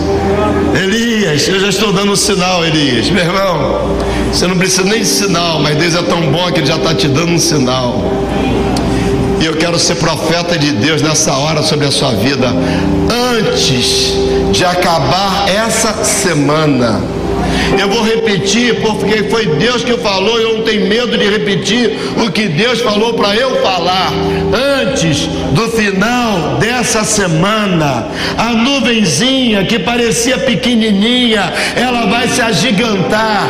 Elias, 0.82 1.48
eu 1.48 1.60
já 1.60 1.68
estou 1.68 1.92
dando 1.92 2.12
um 2.12 2.16
sinal, 2.16 2.64
Elias. 2.64 3.08
Meu 3.08 3.24
irmão, 3.24 3.96
você 4.30 4.46
não 4.46 4.58
precisa 4.58 4.84
nem 4.84 5.00
de 5.00 5.06
sinal, 5.06 5.60
mas 5.60 5.76
Deus 5.76 5.94
é 5.94 6.02
tão 6.02 6.20
bom 6.30 6.50
que 6.52 6.60
Ele 6.60 6.66
já 6.66 6.76
está 6.76 6.94
te 6.94 7.08
dando 7.08 7.32
um 7.32 7.38
sinal. 7.38 8.02
E 9.44 9.46
eu 9.46 9.56
quero 9.58 9.78
ser 9.78 9.96
profeta 9.96 10.58
de 10.58 10.72
Deus 10.72 11.02
nessa 11.02 11.34
hora 11.34 11.62
sobre 11.62 11.86
a 11.86 11.90
sua 11.90 12.12
vida. 12.12 12.46
Antes 13.36 14.14
de 14.50 14.64
acabar 14.64 15.46
essa 15.46 16.02
semana, 16.02 16.98
eu 17.78 17.88
vou 17.88 18.02
repetir 18.02 18.80
porque 18.80 19.24
foi 19.24 19.46
Deus 19.46 19.82
que 19.82 19.96
falou, 19.98 20.40
eu 20.40 20.58
não 20.58 20.64
tenho 20.64 20.86
medo 20.86 21.16
de 21.16 21.28
repetir 21.28 21.98
o 22.24 22.30
que 22.30 22.48
Deus 22.48 22.80
falou 22.80 23.14
para 23.14 23.34
eu 23.34 23.62
falar. 23.62 24.12
Antes 24.82 25.26
do 25.52 25.68
final 25.70 26.56
dessa 26.58 27.04
semana, 27.04 28.06
a 28.36 28.50
nuvenzinha 28.50 29.64
que 29.64 29.78
parecia 29.78 30.38
pequenininha, 30.38 31.52
ela 31.76 32.06
vai 32.06 32.28
se 32.28 32.40
agigantar. 32.40 33.48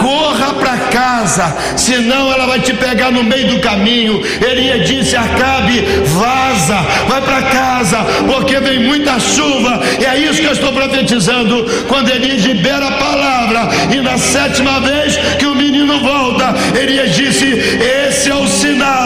Corra 0.00 0.54
para 0.54 0.78
casa, 0.90 1.56
senão 1.76 2.32
ela 2.32 2.46
vai 2.46 2.60
te 2.60 2.72
pegar 2.72 3.10
no 3.10 3.24
meio 3.24 3.48
do 3.48 3.60
caminho. 3.60 4.22
Ele 4.40 4.84
disse: 4.84 5.16
Acabe, 5.16 5.80
vaza, 6.04 6.76
vai 7.08 7.20
para 7.20 7.42
casa, 7.42 7.98
porque 8.26 8.58
vem 8.60 8.80
muita 8.80 9.18
chuva. 9.18 9.80
E 10.00 10.04
é 10.04 10.18
isso 10.18 10.40
que 10.40 10.46
eu 10.46 10.52
estou 10.52 10.72
profetizando 10.72 11.64
quando 11.88 12.10
ele 12.10 12.36
libera 12.36 12.88
a 12.88 12.92
palavra. 12.92 13.37
E 13.92 14.00
na 14.00 14.18
sétima 14.18 14.80
vez 14.80 15.16
que 15.38 15.46
o 15.46 15.54
menino 15.54 16.00
volta, 16.00 16.54
Elias 16.76 17.14
disse: 17.14 17.46
Esse 17.46 18.30
é 18.30 18.34
o 18.34 18.46
sinal 18.48 18.97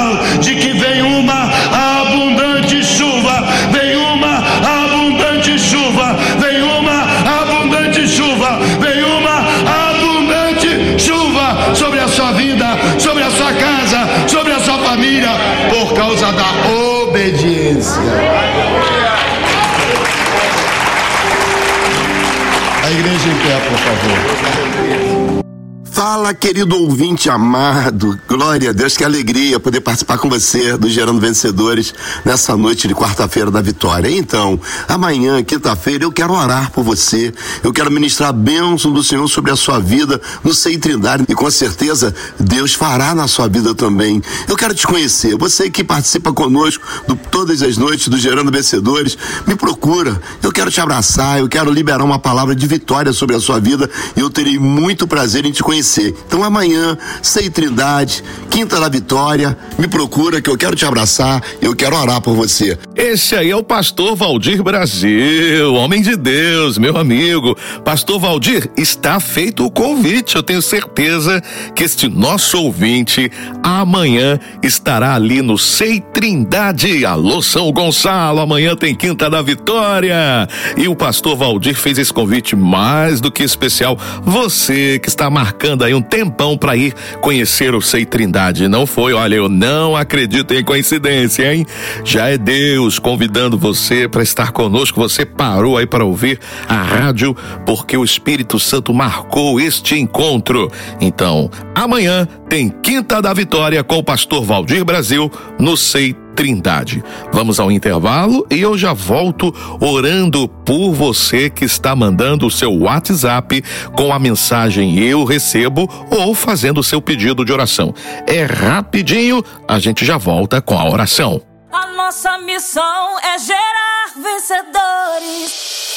Querido 26.38 26.76
ouvinte 26.76 27.28
amado. 27.28 28.18
Glória 28.28 28.70
a 28.70 28.72
Deus, 28.72 28.96
que 28.96 29.04
alegria 29.04 29.58
poder 29.58 29.80
participar 29.80 30.18
com 30.18 30.28
você 30.28 30.76
do 30.76 30.88
Gerando 30.88 31.20
Vencedores 31.20 31.94
nessa 32.24 32.56
noite 32.56 32.86
de 32.86 32.94
quarta-feira 32.94 33.50
da 33.50 33.60
vitória. 33.60 34.10
Então, 34.10 34.58
amanhã, 34.88 35.42
quinta-feira, 35.42 36.04
eu 36.04 36.12
quero 36.12 36.32
orar 36.32 36.70
por 36.70 36.84
você. 36.84 37.32
Eu 37.62 37.72
quero 37.72 37.90
ministrar 37.90 38.30
a 38.30 38.32
bênção 38.32 38.92
do 38.92 39.02
Senhor 39.02 39.26
sobre 39.28 39.50
a 39.50 39.56
sua 39.56 39.78
vida 39.78 40.20
no 40.44 40.54
Sei 40.54 40.78
Trindade 40.78 41.24
e 41.28 41.34
com 41.34 41.50
certeza 41.50 42.14
Deus 42.38 42.74
fará 42.74 43.14
na 43.14 43.26
sua 43.26 43.48
vida 43.48 43.74
também. 43.74 44.22
Eu 44.48 44.56
quero 44.56 44.74
te 44.74 44.86
conhecer. 44.86 45.36
Você 45.36 45.70
que 45.70 45.82
participa 45.82 46.32
conosco 46.32 46.84
do, 47.06 47.16
todas 47.16 47.62
as 47.62 47.76
noites 47.76 48.08
do 48.08 48.18
Gerando 48.18 48.50
Vencedores, 48.52 49.16
me 49.46 49.54
procura. 49.54 50.20
Eu 50.42 50.52
quero 50.52 50.70
te 50.70 50.80
abraçar, 50.80 51.38
eu 51.38 51.48
quero 51.48 51.70
liberar 51.70 52.02
uma 52.02 52.18
palavra 52.18 52.54
de 52.54 52.66
vitória 52.66 53.12
sobre 53.12 53.36
a 53.36 53.40
sua 53.40 53.58
vida 53.58 53.88
e 54.16 54.20
eu 54.20 54.30
terei 54.30 54.58
muito 54.58 55.06
prazer 55.06 55.44
em 55.44 55.52
te 55.52 55.62
conhecer. 55.62 56.14
Então 56.26 56.42
amanhã, 56.42 56.96
Sei 57.22 57.50
Trindade, 57.50 58.22
Quinta 58.50 58.78
da 58.78 58.88
Vitória, 58.88 59.56
me 59.78 59.88
procura 59.88 60.40
que 60.40 60.50
eu 60.50 60.56
quero 60.56 60.76
te 60.76 60.84
abraçar, 60.84 61.42
eu 61.60 61.74
quero 61.74 61.96
orar 61.96 62.20
por 62.20 62.34
você. 62.34 62.78
Esse 62.94 63.34
aí 63.34 63.50
é 63.50 63.56
o 63.56 63.62
pastor 63.62 64.14
Valdir 64.14 64.62
Brasil, 64.62 65.74
homem 65.74 66.02
de 66.02 66.16
Deus, 66.16 66.78
meu 66.78 66.96
amigo. 66.96 67.56
Pastor 67.84 68.18
Valdir, 68.18 68.70
está 68.76 69.18
feito 69.20 69.64
o 69.64 69.70
convite. 69.70 70.36
Eu 70.36 70.42
tenho 70.42 70.62
certeza 70.62 71.42
que 71.74 71.84
este 71.84 72.08
nosso 72.08 72.58
ouvinte 72.58 73.30
amanhã 73.62 74.38
estará 74.62 75.14
ali 75.14 75.42
no 75.42 75.56
Sei 75.56 76.00
Trindade. 76.00 77.04
Alô, 77.04 77.42
São 77.42 77.72
Gonçalo, 77.72 78.40
amanhã 78.40 78.76
tem 78.76 78.94
Quinta 78.94 79.30
da 79.30 79.40
Vitória. 79.40 80.48
E 80.76 80.88
o 80.88 80.94
pastor 80.94 81.36
Valdir 81.36 81.74
fez 81.74 81.98
esse 81.98 82.12
convite 82.12 82.54
mais 82.54 83.20
do 83.20 83.30
que 83.30 83.42
especial. 83.42 83.98
Você 84.22 84.98
que 84.98 85.08
está 85.08 85.30
marcando 85.30 85.84
aí 85.84 85.94
um 85.94 86.02
tempão 86.12 86.58
para 86.58 86.76
ir 86.76 86.94
conhecer 87.22 87.74
o 87.74 87.80
Sei 87.80 88.04
Trindade. 88.04 88.68
Não 88.68 88.86
foi, 88.86 89.14
olha, 89.14 89.36
eu 89.36 89.48
não 89.48 89.96
acredito 89.96 90.52
em 90.52 90.62
coincidência, 90.62 91.54
hein? 91.54 91.64
Já 92.04 92.28
é 92.28 92.36
Deus 92.36 92.98
convidando 92.98 93.56
você 93.56 94.06
para 94.06 94.22
estar 94.22 94.52
conosco. 94.52 95.00
Você 95.00 95.24
parou 95.24 95.78
aí 95.78 95.86
para 95.86 96.04
ouvir 96.04 96.38
a 96.68 96.82
rádio 96.82 97.34
porque 97.64 97.96
o 97.96 98.04
Espírito 98.04 98.60
Santo 98.60 98.92
marcou 98.92 99.58
este 99.58 99.98
encontro. 99.98 100.70
Então, 101.00 101.50
amanhã 101.74 102.28
tem 102.46 102.68
Quinta 102.68 103.22
da 103.22 103.32
Vitória 103.32 103.82
com 103.82 103.96
o 103.96 104.04
pastor 104.04 104.44
Valdir 104.44 104.84
Brasil 104.84 105.32
no 105.58 105.78
Sei 105.78 106.14
Trindade. 106.34 107.02
Vamos 107.32 107.60
ao 107.60 107.70
intervalo 107.70 108.46
e 108.50 108.60
eu 108.60 108.76
já 108.76 108.92
volto 108.92 109.54
orando 109.80 110.48
por 110.48 110.92
você 110.92 111.48
que 111.50 111.64
está 111.64 111.94
mandando 111.94 112.46
o 112.46 112.50
seu 112.50 112.72
WhatsApp 112.72 113.62
com 113.96 114.12
a 114.12 114.18
mensagem 114.18 114.98
eu 114.98 115.24
recebo 115.24 115.88
ou 116.10 116.34
fazendo 116.34 116.78
o 116.78 116.84
seu 116.84 117.00
pedido 117.00 117.44
de 117.44 117.52
oração. 117.52 117.94
É 118.26 118.44
rapidinho, 118.44 119.42
a 119.68 119.78
gente 119.78 120.04
já 120.04 120.16
volta 120.16 120.60
com 120.60 120.78
a 120.78 120.88
oração. 120.88 121.42
A 121.72 121.86
nossa 121.88 122.38
missão 122.38 123.18
é 123.20 123.38
gerar 123.38 124.12
vencedores. 124.16 125.91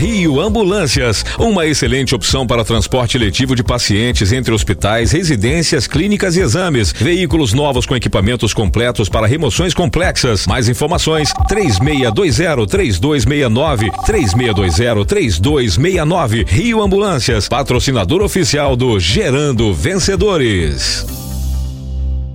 Rio 0.00 0.40
Ambulâncias, 0.40 1.22
uma 1.38 1.66
excelente 1.66 2.14
opção 2.14 2.46
para 2.46 2.64
transporte 2.64 3.18
letivo 3.18 3.54
de 3.54 3.62
pacientes 3.62 4.32
entre 4.32 4.54
hospitais, 4.54 5.12
residências, 5.12 5.86
clínicas 5.86 6.36
e 6.36 6.40
exames. 6.40 6.90
Veículos 6.90 7.52
novos 7.52 7.84
com 7.84 7.94
equipamentos 7.94 8.54
completos 8.54 9.10
para 9.10 9.26
remoções 9.26 9.74
complexas. 9.74 10.46
Mais 10.46 10.70
informações: 10.70 11.34
3620-3269, 11.50 13.90
3620-3269. 14.06 16.48
Rio 16.48 16.80
Ambulâncias, 16.80 17.46
patrocinador 17.46 18.22
oficial 18.22 18.74
do 18.76 18.98
Gerando 18.98 19.74
Vencedores. 19.74 21.04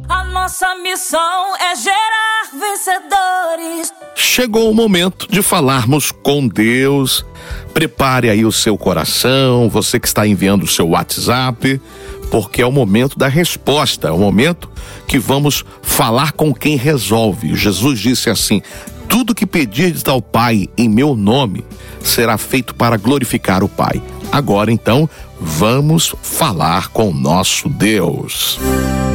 A 0.08 0.24
nossa 0.26 0.76
missão 0.76 1.58
é 1.58 1.76
gerar 1.76 2.44
vencedores. 2.60 3.92
Chegou 4.16 4.70
o 4.70 4.76
momento 4.76 5.28
de 5.28 5.42
falarmos 5.42 6.12
com 6.12 6.48
Deus. 6.48 7.26
Prepare 7.76 8.30
aí 8.30 8.46
o 8.46 8.54
seu 8.54 8.78
coração, 8.78 9.68
você 9.68 10.00
que 10.00 10.08
está 10.08 10.26
enviando 10.26 10.64
o 10.64 10.68
seu 10.68 10.88
WhatsApp, 10.88 11.82
porque 12.32 12.62
é 12.62 12.66
o 12.66 12.72
momento 12.72 13.20
da 13.20 13.28
resposta, 13.28 14.08
é 14.08 14.12
o 14.12 14.18
momento 14.18 14.72
que 15.06 15.20
vamos 15.20 15.66
falar 15.82 16.32
com 16.32 16.54
quem 16.54 16.78
resolve. 16.78 17.54
Jesus 17.54 18.00
disse 18.00 18.30
assim: 18.30 18.62
Tudo 19.10 19.36
que 19.36 19.46
pedirdes 19.46 20.06
ao 20.08 20.22
Pai 20.22 20.70
em 20.78 20.88
meu 20.88 21.18
nome 21.18 21.66
será 22.02 22.38
feito 22.38 22.74
para 22.74 22.96
glorificar 22.96 23.62
o 23.62 23.68
Pai. 23.68 24.02
Agora 24.32 24.72
então, 24.72 25.10
vamos 25.38 26.16
falar 26.24 26.88
com 26.88 27.12
nosso 27.12 27.68
Deus. 27.68 28.58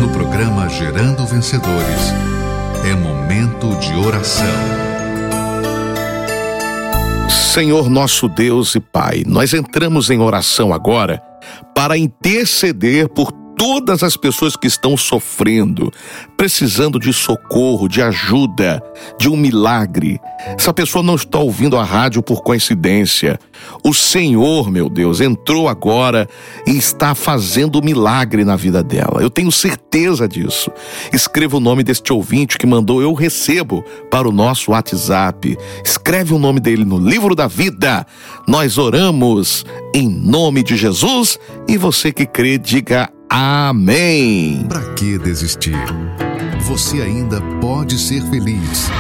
No 0.03 0.11
programa 0.11 0.69
Gerando 0.69 1.25
Vencedores, 1.25 2.13
é 2.85 2.95
momento 2.95 3.75
de 3.77 3.95
oração. 4.07 4.90
Senhor 7.51 7.91
nosso 7.91 8.29
Deus 8.29 8.77
e 8.77 8.81
Pai, 8.81 9.25
nós 9.27 9.53
entramos 9.53 10.09
em 10.09 10.21
oração 10.21 10.73
agora 10.73 11.21
para 11.75 11.99
interceder 11.99 13.09
por 13.09 13.33
todas 13.61 14.03
as 14.03 14.17
pessoas 14.17 14.57
que 14.57 14.67
estão 14.67 14.97
sofrendo, 14.97 15.93
precisando 16.35 16.99
de 16.99 17.13
socorro, 17.13 17.89
de 17.89 18.01
ajuda, 18.01 18.83
de 19.19 19.29
um 19.29 19.37
milagre. 19.37 20.19
Essa 20.59 20.73
pessoa 20.73 21.05
não 21.05 21.15
está 21.15 21.39
ouvindo 21.39 21.77
a 21.77 21.85
rádio 21.85 22.23
por 22.23 22.43
coincidência. 22.43 23.39
O 23.85 23.93
Senhor, 23.93 24.71
meu 24.71 24.89
Deus, 24.89 25.21
entrou 25.21 25.69
agora 25.69 26.27
e 26.67 26.71
está 26.71 27.15
fazendo 27.15 27.79
um 27.79 27.85
milagre 27.85 28.47
na 28.47 28.57
vida 28.57 28.83
dela. 28.83 29.21
Eu 29.21 29.29
tenho 29.29 29.53
certeza 29.53 30.27
disso. 30.27 30.73
Escreva 31.13 31.59
o 31.59 31.61
nome 31.61 31.85
deste 31.85 32.15
ouvinte 32.15 32.57
que 32.57 32.67
mandou 32.67 33.03
Eu 33.03 33.13
Recebo 33.13 33.85
para 34.11 34.27
o 34.27 34.33
nosso 34.33 34.71
WhatsApp. 34.71 35.59
Escreve 35.85 36.33
o 36.33 36.39
nome 36.39 36.61
dele 36.61 36.87
no 36.87 36.97
livro 36.97 37.35
da 37.35 37.47
vida. 37.47 38.07
Nós 38.49 38.79
oramos 38.79 39.67
em 39.95 40.09
nome 40.09 40.63
de 40.63 40.79
Jesus 40.79 41.39
e 41.69 41.77
você 41.77 42.11
que 42.11 42.25
crê, 42.25 42.57
diga 42.57 43.11
Amém. 43.33 44.67
Para 44.69 44.93
que 44.95 45.17
desistir? 45.17 45.79
Você 46.63 47.01
ainda 47.01 47.41
pode 47.61 47.97
ser 47.97 48.21
feliz. 48.23 48.91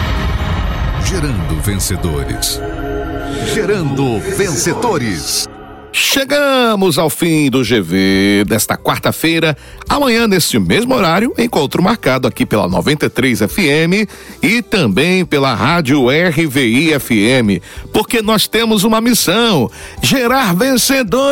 Gerando 1.05 1.61
vencedores. 1.61 2.61
Gerando 3.53 4.21
vencedores. 4.21 5.49
Chegamos 5.93 6.97
ao 6.97 7.11
fim 7.11 7.51
do 7.51 7.65
GV 7.65 8.45
desta 8.47 8.77
quarta-feira. 8.77 9.57
Amanhã, 9.89 10.29
neste 10.29 10.61
mesmo 10.61 10.95
horário, 10.95 11.35
encontro 11.37 11.83
marcado 11.83 12.29
aqui 12.29 12.47
pela 12.47 12.69
93 12.69 13.41
FM 13.41 14.09
e 14.41 14.63
também 14.63 15.25
pela 15.25 15.53
Rádio 15.53 16.07
RVI 16.09 16.97
FM, 17.01 17.61
porque 17.93 18.23
nós 18.23 18.47
temos 18.47 18.85
uma 18.85 19.01
missão: 19.01 19.69
gerar 20.01 20.55
vencedores. 20.55 21.29